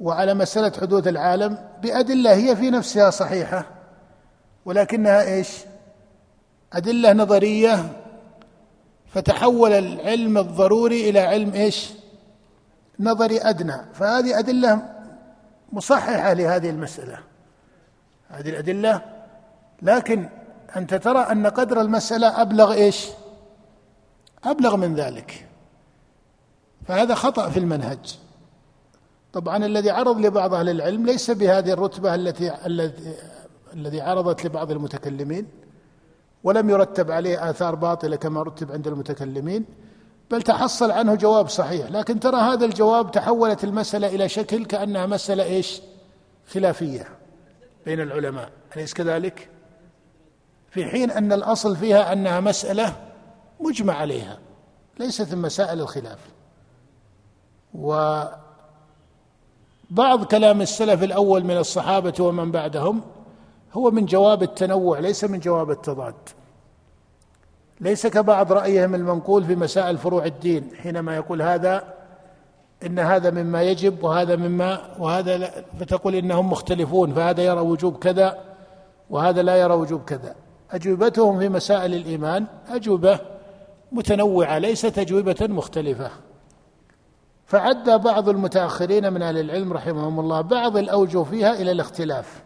وعلى 0.00 0.34
مسألة 0.34 0.72
حدوث 0.80 1.08
العالم 1.08 1.58
بأدلة 1.82 2.34
هي 2.34 2.56
في 2.56 2.70
نفسها 2.70 3.10
صحيحة 3.10 3.66
ولكنها 4.64 5.22
إيش؟ 5.34 5.48
أدلة 6.72 7.12
نظرية 7.12 8.02
فتحول 9.06 9.72
العلم 9.72 10.38
الضروري 10.38 11.10
إلى 11.10 11.20
علم 11.20 11.52
إيش؟ 11.52 12.01
نظري 13.02 13.40
أدنى 13.40 13.76
فهذه 13.94 14.38
أدلة 14.38 14.82
مصححة 15.72 16.32
لهذه 16.32 16.70
المسألة. 16.70 17.18
هذه 18.28 18.48
الأدلة 18.48 19.02
لكن 19.82 20.28
أنت 20.76 20.94
ترى 20.94 21.18
أن 21.18 21.46
قدر 21.46 21.80
المسألة 21.80 22.42
أبلغ 22.42 22.72
إيش؟ 22.72 23.08
أبلغ 24.44 24.76
من 24.76 24.94
ذلك. 24.94 25.46
فهذا 26.88 27.14
خطأ 27.14 27.50
في 27.50 27.58
المنهج. 27.58 28.18
طبعا 29.32 29.66
الذي 29.66 29.90
عرض 29.90 30.18
لبعض 30.18 30.54
أهل 30.54 30.68
العلم 30.68 31.06
ليس 31.06 31.30
بهذه 31.30 31.72
الرتبة 31.72 32.14
التي 32.14 32.52
الذي 33.74 34.00
عرضت 34.00 34.44
لبعض 34.44 34.70
المتكلمين 34.70 35.46
ولم 36.44 36.70
يرتب 36.70 37.10
عليه 37.10 37.50
آثار 37.50 37.74
باطلة 37.74 38.16
كما 38.16 38.42
رتب 38.42 38.72
عند 38.72 38.86
المتكلمين. 38.86 39.64
بل 40.30 40.42
تحصل 40.42 40.90
عنه 40.90 41.14
جواب 41.14 41.48
صحيح. 41.48 41.90
لكن 41.90 42.20
ترى 42.20 42.36
هذا 42.36 42.64
الجواب 42.64 43.10
تحولت 43.10 43.64
المسألة 43.64 44.06
إلى 44.06 44.28
شكل 44.28 44.64
كأنها 44.64 45.06
مسألة 45.06 45.44
إيش؟ 45.44 45.80
خلافية 46.52 47.08
بين 47.84 48.00
العلماء. 48.00 48.50
أليس 48.76 48.94
كذلك؟ 48.94 49.48
في 50.70 50.84
حين 50.86 51.10
أن 51.10 51.32
الأصل 51.32 51.76
فيها 51.76 52.12
أنها 52.12 52.40
مسألة 52.40 52.96
مجمع 53.60 53.94
عليها 53.94 54.38
ليست 54.98 55.34
من 55.34 55.42
مسائل 55.42 55.80
الخلاف. 55.80 56.18
بعض 59.90 60.24
كلام 60.24 60.60
السلف 60.60 61.02
الأول 61.02 61.44
من 61.44 61.56
الصحابة 61.56 62.14
ومن 62.20 62.50
بعدهم 62.50 63.00
هو 63.72 63.90
من 63.90 64.06
جواب 64.06 64.42
التنوع 64.42 64.98
ليس 64.98 65.24
من 65.24 65.40
جواب 65.40 65.70
التضاد. 65.70 66.14
ليس 67.82 68.06
كبعض 68.06 68.52
رأيهم 68.52 68.94
المنقول 68.94 69.44
في 69.44 69.56
مسائل 69.56 69.98
فروع 69.98 70.24
الدين 70.24 70.70
حينما 70.82 71.16
يقول 71.16 71.42
هذا 71.42 71.94
إن 72.86 72.98
هذا 72.98 73.30
مما 73.30 73.62
يجب 73.62 74.04
وهذا 74.04 74.36
مما 74.36 74.96
وهذا 74.98 75.38
لا 75.38 75.50
فتقول 75.80 76.14
إنهم 76.14 76.50
مختلفون 76.50 77.14
فهذا 77.14 77.42
يرى 77.42 77.60
وجوب 77.60 77.98
كذا 77.98 78.38
وهذا 79.10 79.42
لا 79.42 79.56
يرى 79.56 79.74
وجوب 79.74 80.04
كذا. 80.04 80.34
أجوبتهم 80.70 81.38
في 81.38 81.48
مسائل 81.48 81.94
الإيمان 81.94 82.46
أجوبة 82.68 83.18
متنوعة 83.92 84.58
ليست 84.58 84.98
أجوبة 84.98 85.36
مختلفة. 85.40 86.10
فعد 87.46 87.90
بعض 87.90 88.28
المتأخرين 88.28 89.12
من 89.12 89.22
أهل 89.22 89.38
العلم 89.38 89.72
رحمهم 89.72 90.20
الله 90.20 90.40
بعض 90.40 90.76
الأوجه 90.76 91.22
فيها 91.22 91.52
إلى 91.52 91.72
الاختلاف 91.72 92.42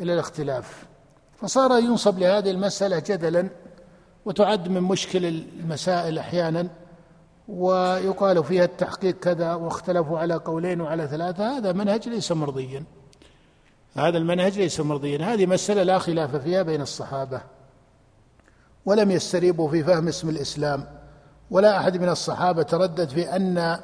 إلى 0.00 0.14
الاختلاف. 0.14 0.86
فصار 1.36 1.78
ينصب 1.78 2.18
لهذه 2.18 2.50
المسألة 2.50 3.02
جدلا 3.06 3.48
وتعد 4.28 4.68
من 4.68 4.82
مشكل 4.82 5.26
المسائل 5.26 6.18
أحيانا 6.18 6.68
ويقال 7.48 8.44
فيها 8.44 8.64
التحقيق 8.64 9.18
كذا 9.18 9.54
واختلفوا 9.54 10.18
على 10.18 10.34
قولين 10.34 10.80
وعلى 10.80 11.06
ثلاثة 11.06 11.58
هذا 11.58 11.72
منهج 11.72 12.08
ليس 12.08 12.32
مرضيا. 12.32 12.84
هذا 13.94 14.18
المنهج 14.18 14.58
ليس 14.58 14.80
مرضيا. 14.80 15.34
هذه 15.34 15.46
مسألة 15.46 15.82
لا 15.82 15.98
خلاف 15.98 16.36
فيها 16.36 16.62
بين 16.62 16.80
الصحابة. 16.80 17.40
ولم 18.86 19.10
يستريبوا 19.10 19.70
في 19.70 19.84
فهم 19.84 20.08
اسم 20.08 20.28
الإسلام. 20.28 20.84
ولا 21.50 21.78
أحد 21.78 21.96
من 21.96 22.08
الصحابة 22.08 22.62
تردد 22.62 23.08
في 23.08 23.36
أن 23.36 23.78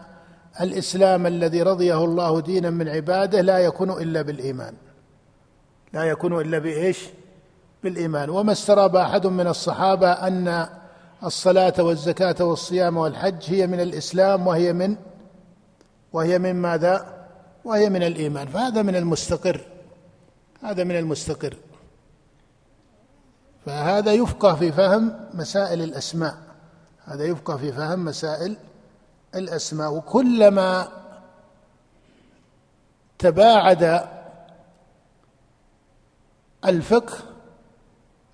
الإسلام 0.60 1.26
الذي 1.26 1.62
رضيه 1.62 2.04
الله 2.04 2.40
دينا 2.40 2.70
من 2.70 2.88
عباده 2.88 3.40
لا 3.40 3.58
يكون 3.58 3.90
إلا 3.90 4.22
بالإيمان. 4.22 4.74
لا 5.92 6.04
يكون 6.04 6.40
إلا 6.40 6.58
بإيش؟ 6.58 6.98
بالإيمان. 7.84 8.30
وما 8.30 8.52
استراب 8.52 8.96
أحد 8.96 9.26
من 9.26 9.46
الصحابة 9.46 10.12
أن 10.12 10.68
الصلاة 11.24 11.74
والزكاة 11.78 12.44
والصيام 12.44 12.96
والحج 12.96 13.42
هي 13.46 13.66
من 13.66 13.80
الإسلام 13.80 14.46
وهي 14.46 14.72
من 14.72 14.96
وهي 16.12 16.38
من 16.38 16.54
ماذا؟ 16.54 17.26
وهي 17.64 17.90
من 17.90 18.02
الإيمان. 18.02 18.48
فهذا 18.48 18.82
من 18.82 18.96
المستقر. 18.96 19.60
هذا 20.62 20.84
من 20.84 20.98
المستقر. 20.98 21.56
فهذا 23.66 24.12
يفقه 24.12 24.54
في 24.54 24.72
فهم 24.72 25.16
مسائل 25.34 25.82
الأسماء. 25.82 26.34
هذا 27.04 27.24
يفقه 27.24 27.56
في 27.56 27.72
فهم 27.72 28.04
مسائل 28.04 28.56
الأسماء. 29.34 29.92
وكلما 29.92 30.88
تباعد 33.18 34.08
الفقه 36.64 37.33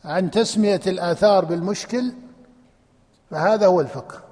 عن 0.04 0.30
تسمية 0.30 0.80
الآثار 0.86 1.44
بالمشكل 1.44 2.12
فهذا 3.30 3.66
هو 3.66 3.80
الفقه. 3.80 4.30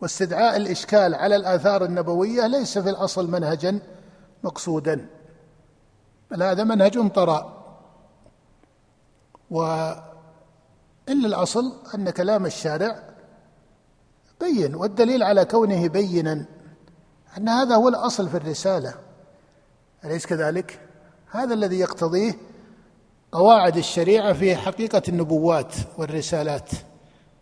واستدعاء 0.00 0.56
الإشكال 0.56 1.14
على 1.14 1.36
الآثار 1.36 1.84
النبوية 1.84 2.46
ليس 2.46 2.78
في 2.78 2.90
الأصل 2.90 3.30
منهجا 3.30 3.78
مقصودا 4.44 5.06
بل 6.30 6.42
هذا 6.42 6.64
منهج 6.64 7.10
طرأ 7.12 7.64
وإلا 9.50 10.04
الأصل 11.08 11.72
أن 11.94 12.10
كلام 12.10 12.46
الشارع 12.46 13.02
بين 14.40 14.74
والدليل 14.74 15.22
على 15.22 15.44
كونه 15.44 15.88
بينا 15.88 16.44
أن 17.38 17.48
هذا 17.48 17.74
هو 17.74 17.88
الأصل 17.88 18.28
في 18.28 18.36
الرسالة. 18.36 18.94
أليس 20.04 20.26
كذلك؟ 20.26 20.80
هذا 21.30 21.54
الذي 21.54 21.78
يقتضيه 21.78 22.34
قواعد 23.34 23.76
الشريعة 23.76 24.32
في 24.32 24.56
حقيقة 24.56 25.02
النبوات 25.08 25.74
والرسالات 25.98 26.70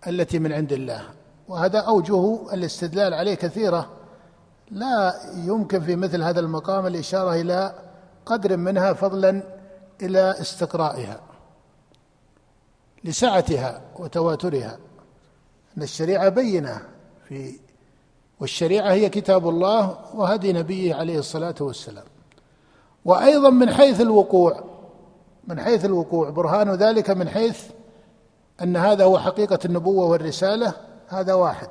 التي 0.07 0.39
من 0.39 0.53
عند 0.53 0.73
الله. 0.73 1.03
وهذا 1.49 1.79
أوجه 1.79 2.55
الاستدلال 2.55 3.15
عليه 3.15 3.35
كثيرة. 3.35 3.91
لا 4.71 5.15
يمكن 5.35 5.81
في 5.81 5.97
مثل 5.97 6.23
هذا 6.23 6.41
المقام 6.41 6.87
الإشارة 6.87 7.35
إلى 7.41 7.75
قدر 8.27 8.57
منها 8.57 8.93
فضلا 8.93 9.43
إلى 10.03 10.35
استقرائها 10.41 11.21
لسعتها 13.05 13.81
وتواترها. 13.97 14.79
أن 15.77 15.83
الشريعة 15.83 16.29
بينة 16.29 16.81
في 17.29 17.59
والشريعة 18.41 18.93
هي 18.93 19.09
كتاب 19.09 19.49
الله 19.49 19.99
وهدي 20.15 20.53
نبيه 20.53 20.95
عليه 20.95 21.19
الصلاة 21.19 21.55
والسلام. 21.61 22.05
وأيضا 23.05 23.51
من 23.51 23.75
حيث 23.75 24.01
الوقوع 24.01 24.72
من 25.47 25.61
حيث 25.61 25.85
الوقوع. 25.85 26.31
برهان 26.31 26.71
ذلك 26.71 27.11
من 27.11 27.29
حيث 27.29 27.71
أن 28.63 28.77
هذا 28.77 29.05
هو 29.05 29.19
حقيقة 29.19 29.59
النبوة 29.65 30.07
والرسالة. 30.07 30.75
هذا 31.09 31.35
واحد. 31.35 31.69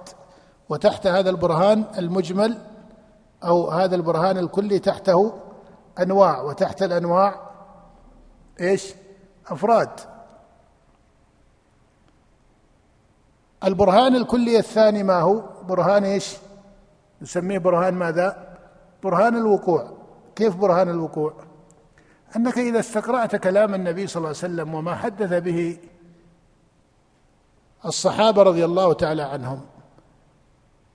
وتحت 0.69 1.07
هذا 1.07 1.29
البرهان 1.29 1.85
المجمل 1.97 2.57
أو 3.43 3.69
هذا 3.69 3.95
البرهان 3.95 4.37
الكلي 4.37 4.79
تحته 4.79 5.33
أنواع 5.99 6.41
وتحت 6.41 6.83
الأنواع 6.83 7.35
إيش؟ 8.61 8.93
أفراد. 9.47 9.89
البرهان 13.63 14.15
الكلي 14.15 14.59
الثاني 14.59 15.03
ما 15.03 15.19
هو؟ 15.19 15.41
برهان 15.67 16.03
إيش؟ 16.03 16.37
نسميه 17.21 17.57
برهان 17.57 17.93
ماذا؟ 17.93 18.57
برهان 19.03 19.35
الوقوع. 19.35 19.87
كيف 20.35 20.55
برهان 20.55 20.89
الوقوع؟ 20.89 21.33
أنك 22.35 22.57
إذا 22.57 22.79
استقرأت 22.79 23.35
كلام 23.35 23.75
النبي 23.75 24.07
صلى 24.07 24.17
الله 24.17 24.27
عليه 24.27 24.37
وسلم 24.37 24.73
وما 24.73 24.95
حدث 24.95 25.33
به 25.33 25.77
الصحابة 27.85 28.43
رضي 28.43 28.65
الله 28.65 28.93
تعالى 28.93 29.21
عنهم 29.21 29.61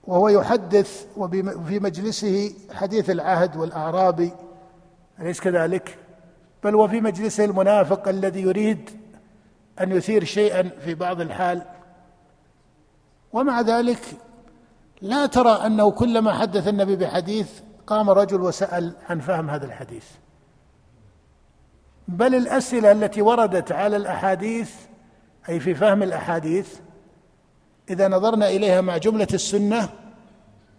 وهو 0.03 0.29
يحدث 0.29 1.05
وفي 1.17 1.79
مجلسه 1.79 2.53
حديث 2.73 3.09
العهد 3.09 3.55
والاعرابي 3.55 4.31
أليس 5.19 5.41
كذلك؟ 5.41 5.97
بل 6.63 6.75
وفي 6.75 7.01
مجلسه 7.01 7.45
المنافق 7.45 8.07
الذي 8.07 8.41
يريد 8.41 8.89
أن 9.81 9.91
يثير 9.91 10.23
شيئا 10.23 10.69
في 10.85 10.93
بعض 10.93 11.21
الحال 11.21 11.61
ومع 13.33 13.61
ذلك 13.61 13.99
لا 15.01 15.25
ترى 15.25 15.51
أنه 15.51 15.91
كلما 15.91 16.33
حدث 16.33 16.67
النبي 16.67 16.95
بحديث 16.95 17.49
قام 17.87 18.09
رجل 18.09 18.41
وسأل 18.41 18.93
عن 19.09 19.19
فهم 19.19 19.49
هذا 19.49 19.65
الحديث 19.65 20.05
بل 22.07 22.35
الأسئلة 22.35 22.91
التي 22.91 23.21
وردت 23.21 23.71
على 23.71 23.97
الأحاديث 23.97 24.71
أي 25.49 25.59
في 25.59 25.75
فهم 25.75 26.03
الأحاديث 26.03 26.75
إذا 27.89 28.07
نظرنا 28.07 28.49
إليها 28.49 28.81
مع 28.81 28.97
جملة 28.97 29.27
السنة 29.33 29.89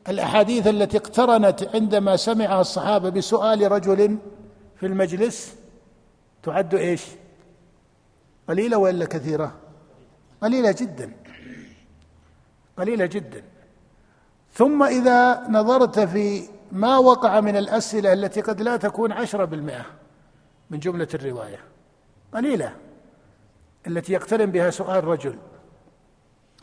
الأحاديث 0.08 0.66
التي 0.66 0.96
اقترنت 0.96 1.68
عندما 1.74 2.16
سمعها 2.16 2.60
الصحابة 2.60 3.08
بسؤال 3.08 3.72
رجل 3.72 4.18
في 4.76 4.86
المجلس 4.86 5.54
تعد 6.42 6.74
إيش؟ 6.74 7.04
قليلة 8.48 8.76
ولا 8.76 9.04
كثيرة؟ 9.04 9.54
قليلة 10.42 10.74
جدا. 10.78 11.12
قليلة 12.78 13.06
جدا. 13.06 13.42
ثم 14.52 14.82
إذا 14.82 15.48
نظرت 15.48 16.00
في 16.00 16.48
ما 16.72 16.98
وقع 16.98 17.40
من 17.40 17.56
الأسئلة 17.56 18.12
التي 18.12 18.40
قد 18.40 18.62
لا 18.62 18.76
تكون 18.76 19.12
عشرة 19.12 19.44
بالمئة 19.44 19.86
من 20.70 20.78
جملة 20.78 21.09
الرواية. 21.14 21.59
قليلة 22.35 22.76
التي 23.87 24.12
يقترن 24.12 24.50
بها 24.50 24.70
سؤال 24.70 25.04
رجل. 25.04 25.38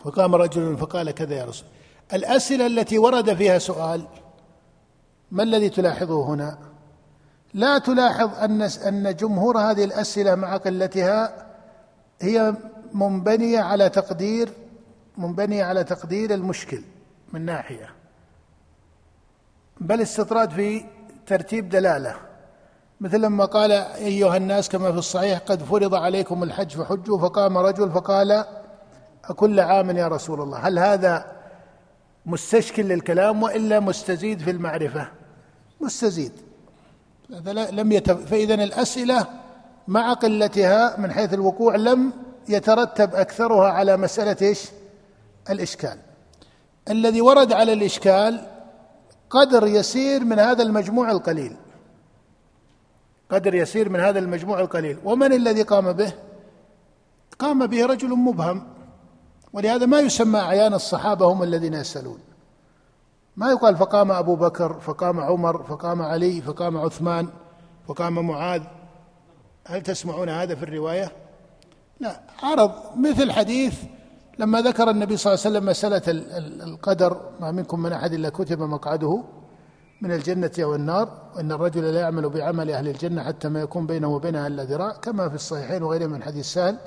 فقام 0.04 0.36
رجل 0.36 0.78
فقال 0.78 1.12
كذا 1.12 1.36
يا 1.36 1.46
رسول. 1.46 1.68
الأسئلة 2.14 2.66
التي 2.68 2.98
ورد 2.98 3.34
فيها 3.34 3.60
سؤال 3.60 4.08
ما 5.32 5.44
الذي 5.44 5.70
تلاحظه 5.70 6.26
هنا؟ 6.26 6.58
لا 7.54 7.78
تلاحظ 7.78 8.34
أن 8.44 8.62
أن 8.62 9.16
جمهور 9.16 9.58
هذه 9.58 9.84
الأسئلة 9.84 10.36
مع 10.36 10.58
قلتها 10.58 11.46
هي 12.22 12.56
منبنية 12.94 13.60
على 13.60 13.90
تقدير 13.90 14.50
منبنية 15.18 15.64
على 15.64 15.84
تقدير 15.84 16.34
المشكل 16.34 16.82
من 17.34 17.46
ناحية. 17.46 17.90
بل 19.80 20.02
استطراد 20.02 20.52
في 20.52 20.86
ترتيب 21.28 21.70
دلالة. 21.70 22.16
مثل 23.02 23.22
لما 23.22 23.46
قال 23.46 23.72
أيها 23.72 24.38
الناس 24.38 24.70
كما 24.70 24.92
في 24.92 24.98
الصحيح 24.98 25.40
قد 25.40 25.64
فرض 25.64 25.96
عليكم 25.96 26.44
الحج 26.44 26.72
فحجوا 26.72 27.20
فقام 27.20 27.58
رجل 27.58 27.92
فقال 27.92 28.46
أكل 29.26 29.60
عام 29.60 29.98
يا 29.98 30.08
رسول 30.08 30.42
الله؟ 30.42 30.58
هل 30.58 30.80
هذا 30.80 31.26
مستشكل 32.26 32.86
للكلام 32.86 33.44
وإلا 33.44 33.80
مستزيد 33.80 34.40
في 34.40 34.52
المعرفة؟ 34.52 35.08
مستزيد. 35.82 36.32
هذا 37.36 37.72
لم 37.72 37.92
يتف... 37.92 38.26
فاذا 38.26 38.54
الأسئلة 38.54 39.28
مع 39.88 40.14
قلتها 40.14 41.00
من 41.00 41.12
حيث 41.12 41.34
الوقوع 41.34 41.76
لم 41.76 42.14
يترتب 42.50 43.16
أكثرها 43.16 43.70
على 43.70 43.98
مسألة 43.98 44.38
إيش؟ 44.42 44.62
الإشكال. 45.50 45.98
الذي 46.90 47.22
ورد 47.22 47.54
على 47.54 47.74
الإشكال 47.74 48.42
قدر 49.30 49.68
يسير 49.68 50.24
من 50.24 50.40
هذا 50.40 50.64
المجموع 50.64 51.12
القليل. 51.12 51.56
قدر 53.32 53.56
يسير 53.56 53.90
من 53.90 54.00
هذا 54.00 54.20
المجموع 54.20 54.60
القليل. 54.60 54.98
ومن 55.04 55.34
الذي 55.34 55.62
قام 55.62 55.92
به؟ 55.92 56.14
قام 57.40 57.68
به 57.68 57.86
رجل 57.86 58.10
مبهم. 58.10 58.68
ولهذا 59.54 59.86
ما 59.86 60.00
يسمى 60.00 60.40
أعيان 60.40 60.74
الصحابة 60.74 61.26
هم 61.26 61.44
الذين 61.44 61.74
يسألون. 61.74 62.20
ما 63.38 63.52
يقال 63.52 63.78
فقام 63.78 64.12
أبو 64.12 64.36
بكر 64.36 64.80
فقام 64.80 65.20
عمر 65.20 65.64
فقام 65.64 66.02
علي 66.02 66.42
فقام 66.42 66.78
عثمان 66.78 67.28
فقام 67.88 68.28
معاذ. 68.28 68.62
هل 69.68 69.82
تسمعون 69.82 70.30
هذا 70.30 70.56
في 70.56 70.64
الرواية؟ 70.64 71.12
لا. 72.00 72.20
عرض 72.44 72.72
مثل 72.98 73.32
حديث 73.32 73.84
لما 74.40 74.62
ذكر 74.62 74.90
النبي 74.90 75.18
صلى 75.18 75.34
الله 75.34 75.46
عليه 75.46 75.58
وسلم 75.58 75.70
مسألة 75.70 76.02
القدر. 76.64 77.18
ما 77.40 77.52
منكم 77.52 77.80
من 77.80 77.94
أحد 77.94 78.14
إلا 78.14 78.30
كتب 78.30 78.60
مقعده. 78.60 79.24
من 80.06 80.12
الجنة 80.12 80.52
أو 80.60 80.76
النار 80.76 81.10
وإن 81.36 81.52
الرجل 81.52 81.94
لا 81.94 82.00
يعمل 82.00 82.30
بعمل 82.30 82.72
أهل 82.72 82.88
الجنة 82.88 83.24
حتى 83.24 83.50
ما 83.50 83.62
يكون 83.62 83.88
بينه 83.88 84.08
وبينها 84.08 84.48
إلا 84.48 84.64
ذراع 84.64 84.92
كما 84.92 85.30
في 85.30 85.36
الصحيحين 85.36 85.84
وغيرهم 85.84 86.12
من 86.12 86.24
حديث 86.24 86.46
سهل 86.46 86.78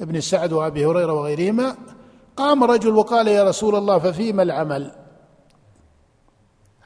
ابن 0.00 0.20
سعد 0.20 0.52
وأبي 0.52 0.86
هريرة 0.86 1.12
وغيرهما. 1.12 1.76
قام 2.36 2.64
رجل 2.64 2.94
وقال 2.94 3.28
يا 3.28 3.44
رسول 3.44 3.74
الله 3.74 3.98
ففيما 3.98 4.42
العمل؟ 4.42 4.92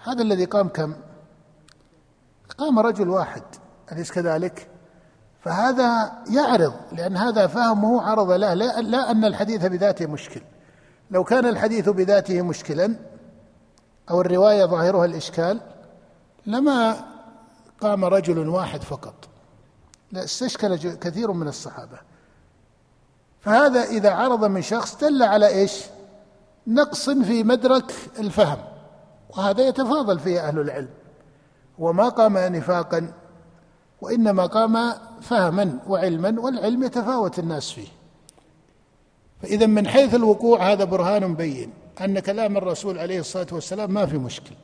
هذا 0.05 0.23
الذي 0.23 0.45
قام 0.45 0.69
كم؟ 0.69 0.95
قام 2.59 2.79
رجل 2.79 3.09
واحد 3.09 3.43
أليس 3.93 4.13
كذلك؟ 4.13 4.69
فهذا 5.41 6.13
يعرض 6.31 6.73
لأن 6.93 7.17
هذا 7.17 7.47
فهمه 7.47 8.03
عرض 8.03 8.31
له 8.31 8.55
لا, 8.55 8.81
لا 8.81 9.11
أن 9.11 9.25
الحديث 9.25 9.67
بذاته 9.67 10.07
مشكل. 10.07 10.41
لو 11.11 11.25
كان 11.25 11.47
الحديث 11.47 11.89
بذاته 11.89 12.43
مشكلا 12.43 12.97
أو 14.11 14.21
الرواية 14.21 14.65
ظاهرها 14.65 15.05
الإشكال 15.05 15.61
لما 16.47 17.05
قام 17.81 18.05
رجل 18.05 18.49
واحد 18.49 18.83
فقط. 18.83 19.15
لا 20.13 20.25
استشكل 20.25 20.77
كثير 20.77 21.33
من 21.33 21.49
الصحابة. 21.49 21.99
فهذا 23.41 23.83
إذا 23.83 24.11
عرض 24.11 24.45
من 24.45 24.63
شخص 24.63 24.97
دل 24.97 25.23
على 25.23 25.49
إيش؟ 25.49 25.85
نقص 26.67 27.11
في 27.11 27.45
مدرك 27.45 27.95
الفهم. 28.19 28.59
وهذا 29.31 29.69
يتفاضل 29.69 30.19
فيه 30.19 30.49
أهل 30.49 30.59
العلم. 30.61 30.91
وما 31.79 32.09
قام 32.09 32.39
نفاقا 32.39 33.13
وإنما 34.01 34.47
قام 34.47 34.93
فهما 35.21 35.79
وعلما 35.89 36.41
والعلم 36.41 36.83
يتفاوت 36.83 37.39
الناس 37.39 37.71
فيه. 37.71 37.89
فإذا 39.43 39.67
من 39.67 39.89
حيث 39.89 40.15
الوقوع 40.15 40.73
هذا 40.73 40.85
برهان 40.85 41.35
بين. 41.35 41.73
أن 42.01 42.19
كلام 42.19 42.57
الرسول 42.57 42.99
عليه 42.99 43.21
الصلاة 43.21 43.47
والسلام 43.53 43.91
ما 43.91 44.07
في 44.07 44.19
مشكل. 44.19 44.55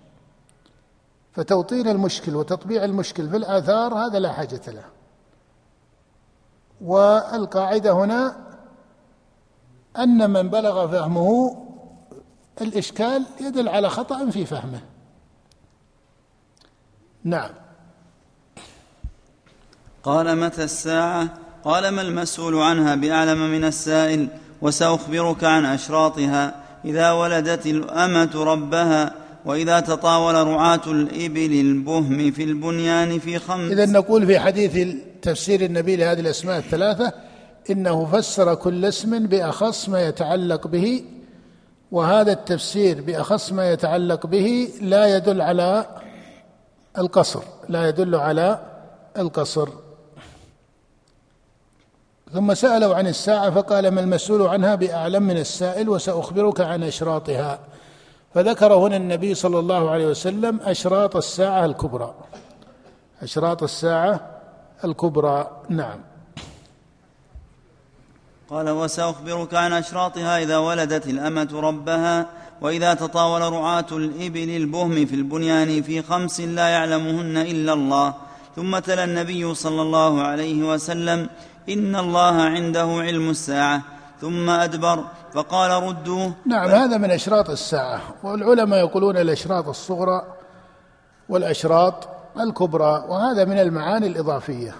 فتوطين 1.32 1.88
المشكل 1.88 2.36
وتطبيع 2.36 2.84
المشكل 2.84 3.30
في 3.30 3.36
الآثار 3.36 3.94
هذا 3.94 4.18
لا 4.18 4.32
حاجة 4.32 4.60
له. 4.66 4.84
والقاعدة 6.80 7.92
هنا 7.92 8.36
أن 9.98 10.30
من 10.30 10.48
بلغ 10.48 10.88
فهمه 10.88 11.56
الإشكال 12.60 13.24
يدل 13.40 13.68
على 13.68 13.88
خطأ 13.88 14.30
في 14.30 14.46
فهمه. 14.46 14.80
نعم. 17.24 17.50
قال 20.02 20.36
متى 20.36 20.64
الساعة؟ 20.64 21.28
قال 21.64 21.88
ما 21.88 22.02
المسؤول 22.02 22.56
عنها 22.62 22.94
بأعلم 22.94 23.50
من 23.50 23.64
السائل 23.64 24.28
وسأخبرك 24.62 25.44
عن 25.44 25.64
أشراطها. 25.64 26.57
إذا 26.84 27.12
ولدت 27.12 27.66
الأمة 27.66 28.44
ربها 28.44 29.14
وإذا 29.44 29.80
تطاول 29.80 30.46
رعاة 30.46 30.80
الإبل 30.86 31.60
البهم 31.60 32.30
في 32.30 32.44
البنيان 32.44 33.18
في 33.18 33.38
خمس 33.38 33.72
إذا 33.72 33.86
نقول 33.86 34.26
في 34.26 34.38
حديث 34.38 34.96
تفسير 35.22 35.60
النبي 35.60 35.96
لهذه 35.96 36.20
الأسماء 36.20 36.58
الثلاثة 36.58 37.12
إنه 37.70 38.04
فسر 38.04 38.54
كل 38.54 38.84
اسم 38.84 39.26
بأخص 39.26 39.88
ما 39.88 40.06
يتعلق 40.06 40.66
به 40.66 41.04
وهذا 41.90 42.32
التفسير 42.32 43.02
بأخص 43.02 43.52
ما 43.52 43.70
يتعلق 43.70 44.26
به 44.26 44.68
لا 44.80 45.16
يدل 45.16 45.40
على 45.40 45.86
القصر 46.98 47.42
لا 47.68 47.88
يدل 47.88 48.14
على 48.14 48.58
القصر. 49.18 49.68
ثم 52.32 52.54
سألوا 52.54 52.94
عن 52.94 53.06
الساعة 53.06 53.50
فقال 53.50 53.88
ما 53.88 54.00
المسؤول 54.00 54.42
عنها 54.42 54.74
بأعلم 54.74 55.22
من 55.22 55.36
السائل 55.36 55.88
وسأخبرك 55.88 56.60
عن 56.60 56.82
أشراطها. 56.82 57.58
فذكر 58.34 58.74
هنا 58.74 58.96
النبي 58.96 59.34
صلى 59.34 59.58
الله 59.58 59.90
عليه 59.90 60.06
وسلم 60.06 60.60
أشراط 60.62 61.16
الساعة 61.16 61.64
الكبرى. 61.64 62.14
أشراط 63.22 63.62
الساعة 63.62 64.20
الكبرى 64.84 65.50
نعم. 65.68 66.00
قال 68.50 68.70
وسأخبرك 68.70 69.54
عن 69.54 69.72
أشراطها 69.72 70.38
إذا 70.38 70.58
ولدت 70.58 71.06
الأمة 71.06 71.48
ربها 71.52 72.26
وإذا 72.60 72.94
تطاول 72.94 73.52
رعاة 73.52 73.86
الإبل 73.92 74.56
البهم 74.56 75.06
في 75.06 75.14
البنيان 75.14 75.82
في 75.82 76.02
خمس 76.02 76.40
لا 76.40 76.68
يعلمهن 76.68 77.36
إلا 77.36 77.72
الله. 77.72 78.14
ثم 78.56 78.78
تلا 78.78 79.04
النبي 79.04 79.54
صلى 79.54 79.82
الله 79.82 80.22
عليه 80.22 80.62
وسلم 80.62 81.28
إن 81.68 81.96
الله 81.96 82.42
عنده 82.42 82.86
علم 82.86 83.30
الساعة. 83.30 83.82
ثم 84.20 84.50
أدبر 84.50 85.04
فقال 85.32 85.82
ردوه. 85.82 86.32
نعم 86.46 86.68
هذا 86.68 86.96
من 86.96 87.10
أشراط 87.10 87.50
الساعة. 87.50 88.00
والعلماء 88.22 88.78
يقولون 88.78 89.16
الأشراط 89.16 89.68
الصغرى 89.68 90.22
والأشراط 91.28 92.08
الكبرى 92.40 93.04
وهذا 93.08 93.44
من 93.44 93.58
المعاني 93.58 94.06
الإضافية. 94.06 94.74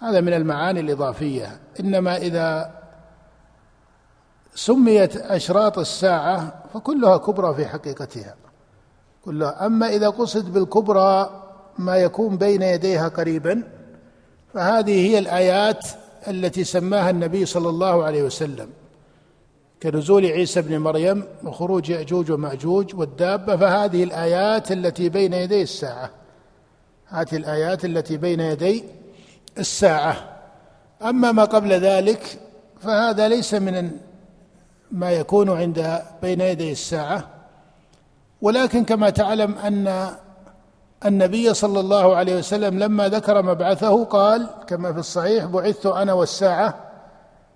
هذا 0.00 0.20
من 0.20 0.32
المعاني 0.32 0.80
الإضافية. 0.80 1.60
إنما 1.80 2.16
إذا 2.16 2.70
سميت 4.54 5.16
أشراط 5.16 5.78
الساعة 5.78 6.62
فكلها 6.74 7.16
كبرى 7.16 7.54
في 7.54 7.66
حقيقتها. 7.66 8.34
كلها. 9.24 9.66
أما 9.66 9.88
إذا 9.88 10.08
قصد 10.08 10.52
بالكبرى 10.52 11.30
ما 11.78 11.96
يكون 11.96 12.36
بين 12.36 12.62
يديها 12.62 13.08
قريبا 13.08 13.62
فهذه 14.54 15.08
هي 15.08 15.18
الآيات 15.18 15.86
التي 16.28 16.64
سماها 16.64 17.10
النبي 17.10 17.46
صلى 17.46 17.68
الله 17.68 18.04
عليه 18.04 18.22
وسلم. 18.22 18.70
كنزول 19.82 20.26
عيسى 20.26 20.62
بن 20.62 20.78
مريم 20.78 21.24
وخروج 21.44 21.90
يأجوج 21.90 22.30
ومأجوج 22.30 22.94
والدابة 22.94 23.56
فهذه 23.56 24.04
الآيات 24.04 24.72
التي 24.72 25.08
بين 25.08 25.32
يدي 25.32 25.62
الساعة. 25.62 26.10
هذه 27.06 27.36
الآيات 27.36 27.84
التي 27.84 28.16
بين 28.16 28.40
يدي 28.40 28.84
الساعة. 29.58 30.16
أما 31.02 31.32
ما 31.32 31.44
قبل 31.44 31.72
ذلك 31.72 32.40
فهذا 32.82 33.28
ليس 33.28 33.54
من 33.54 33.90
ما 34.90 35.10
يكون 35.10 35.50
عند 35.50 36.02
بين 36.22 36.40
يدي 36.40 36.72
الساعة. 36.72 37.28
ولكن 38.42 38.84
كما 38.84 39.10
تعلم 39.10 39.58
أن 39.58 40.14
النبي 41.06 41.54
صلى 41.54 41.80
الله 41.80 42.16
عليه 42.16 42.36
وسلم 42.36 42.78
لما 42.78 43.08
ذكر 43.08 43.42
مبعثه 43.42 44.04
قال 44.04 44.48
كما 44.66 44.92
في 44.92 44.98
الصحيح 44.98 45.44
بعثت 45.44 45.86
أنا 45.86 46.12
والساعة 46.12 46.74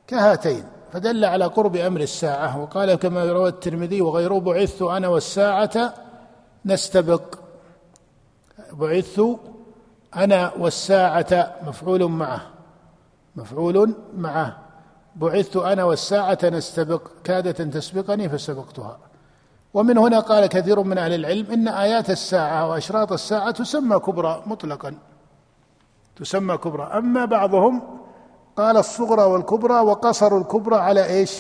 كهاتين. 0.07 0.65
فدل 0.93 1.25
على 1.25 1.45
قرب 1.45 1.77
أمر 1.77 2.01
الساعة 2.01 2.59
وقال 2.63 2.95
كما 2.95 3.25
روى 3.25 3.49
الترمذي 3.49 4.01
وغيره 4.01 4.41
بعثت 4.41 4.83
أنا 4.83 5.09
والساعة 5.09 5.95
نستبق. 6.65 7.23
بعثت 8.73 9.37
أنا 10.17 10.53
والساعة 10.59 11.57
مفعول 11.67 12.05
معه 12.05 12.41
مفعول 13.37 13.95
معه. 14.17 14.59
بعثت 15.17 15.57
أنا 15.57 15.85
والساعة 15.85 16.39
نستبق. 16.45 17.03
كادت 17.25 17.61
ان 17.61 17.71
تسبقني 17.71 18.29
فسبقتها. 18.29 18.99
ومن 19.75 19.99
هنا 19.99 20.21
قال 20.21 20.47
كثير 20.47 20.83
من 20.83 20.99
أهل 20.99 21.15
العلم 21.15 21.53
إن 21.53 21.69
آيات 21.69 22.11
الساعة 22.11 22.69
وأشراط 22.69 23.13
الساعة 23.13 23.51
تسمى 23.51 23.99
كبرى 23.99 24.43
مطلقا. 24.47 24.95
تسمى 26.17 26.57
كبرى. 26.57 26.83
أما 26.83 27.25
بعضهم 27.25 27.83
قال 28.57 28.77
الصغرى 28.77 29.23
والكبرى 29.23 29.81
وقصروا 29.81 30.41
الكبرى 30.41 30.77
على 30.77 31.05
إيش؟ 31.07 31.39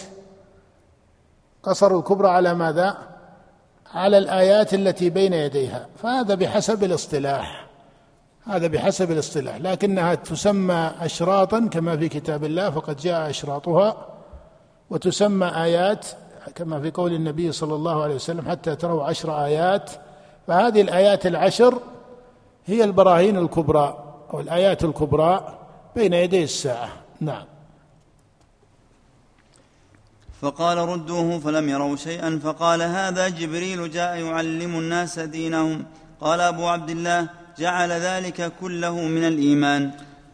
قصروا 1.62 1.98
الكبرى 1.98 2.28
على 2.28 2.54
ماذا؟ 2.54 2.98
على 3.94 4.18
الآيات 4.18 4.74
التي 4.74 5.10
بين 5.10 5.32
يديها. 5.32 5.86
فهذا 6.02 6.34
بحسب 6.34 6.84
الاصطلاح. 6.84 7.66
هذا 8.44 8.66
بحسب 8.66 9.10
الاصطلاح. 9.10 9.56
لكنها 9.56 10.14
تسمى 10.14 10.92
اشراطا 11.00 11.68
كما 11.72 11.96
في 11.96 12.08
كتاب 12.08 12.44
الله 12.44 12.70
فقد 12.70 12.96
جاء 12.96 13.30
أشراطها 13.30 14.06
وتسمى 14.90 15.46
آيات 15.46 16.06
كما 16.54 16.80
في 16.80 16.90
قول 16.90 17.12
النبي 17.12 17.52
صلى 17.52 17.74
الله 17.74 18.02
عليه 18.02 18.14
وسلم 18.14 18.48
حتى 18.48 18.76
تروا 18.76 19.04
عشر 19.04 19.44
آيات 19.44 19.90
فهذه 20.46 20.80
الآيات 20.80 21.26
العشر 21.26 21.78
هي 22.66 22.84
البراهين 22.84 23.36
الكبرى 23.36 24.04
أو 24.34 24.40
الآيات 24.40 24.84
الكبرى 24.84 25.58
بين 25.96 26.12
يدي 26.12 26.44
الساعة. 26.44 26.88
نعم. 27.20 27.44
فقال 30.40 30.78
ردوه 30.78 31.38
فلم 31.38 31.68
يروا 31.68 31.96
شيئا 31.96 32.40
فقال 32.44 32.82
هذا 32.82 33.28
جبريل 33.28 33.90
جاء 33.90 34.16
يعلم 34.16 34.78
الناس 34.78 35.18
دينهم. 35.18 35.84
قال 36.20 36.40
أبو 36.40 36.66
عبد 36.66 36.90
الله 36.90 37.28
جعل 37.58 37.92
ذلك 37.92 38.52
كله 38.60 38.94
من 38.94 39.24
الإيمان. 39.24 39.90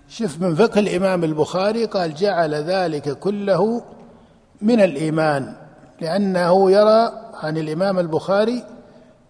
شف 0.09 0.41
من 0.41 0.55
فقه 0.55 0.79
الإمام 0.79 1.25
البخاري 1.25 1.85
قال 1.85 2.15
جعل 2.15 2.55
ذلك 2.55 3.19
كله 3.19 3.83
من 4.63 4.81
الإيمان. 4.81 5.64
لأنه 6.05 6.71
يرى 6.71 7.13
عن 7.35 7.57
الإمام 7.57 7.99
البخاري 7.99 8.65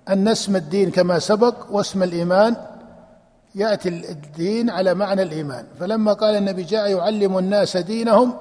أن 0.09 0.29
اسم 0.29 0.57
الدين 0.57 0.91
كما 0.91 1.19
سبق 1.19 1.55
واسم 1.71 2.03
الإيمان 2.03 2.57
يأتي 3.55 3.89
الدين 3.89 4.71
على 4.71 4.95
معنى 4.95 5.23
الإيمان. 5.23 5.65
فلما 5.81 6.13
قال 6.13 6.35
النبي 6.37 6.63
جاء 6.63 6.91
يعلم 6.91 7.39
الناس 7.39 7.77
دينهم 7.77 8.35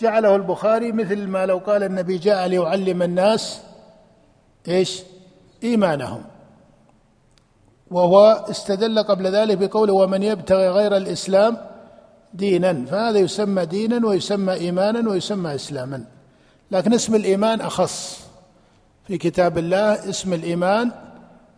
جعله 0.00 0.36
البخاري 0.36 0.92
مثل 0.92 1.26
ما 1.26 1.46
لو 1.46 1.58
قال 1.58 1.82
النبي 1.82 2.18
جاء 2.18 2.46
ليعلم 2.46 3.02
الناس 3.02 3.60
إيش؟ 4.68 5.02
إيمانهم. 5.62 6.22
وهو 7.90 8.46
استدل 8.50 9.02
قبل 9.02 9.26
ذلك 9.26 9.58
بقوله 9.58 9.92
ومن 9.92 10.22
يبتغي 10.22 10.68
غير 10.68 10.96
الإسلام 10.96 11.56
دينا. 12.34 12.84
فهذا 12.84 13.18
يسمى 13.18 13.66
دينا 13.66 14.06
ويسمى 14.06 14.52
إيمانا 14.52 15.10
ويسمى 15.10 15.54
إسلاما. 15.54 16.13
لكن 16.70 16.94
اسم 16.94 17.14
الإيمان 17.14 17.60
أخص. 17.60 18.24
في 19.06 19.18
كتاب 19.18 19.58
الله 19.58 20.08
اسم 20.10 20.32
الإيمان 20.32 20.90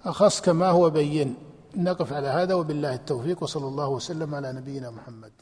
أخص 0.04 0.40
كما 0.40 0.68
هو 0.68 0.90
بين. 0.90 1.34
نقف 1.76 2.12
على 2.12 2.28
هذا 2.28 2.54
وبالله 2.54 2.94
التوفيق 2.94 3.42
وصلى 3.42 3.68
الله 3.68 3.88
وسلم 3.88 4.34
على 4.34 4.52
نبينا 4.52 4.90
محمد. 4.90 5.32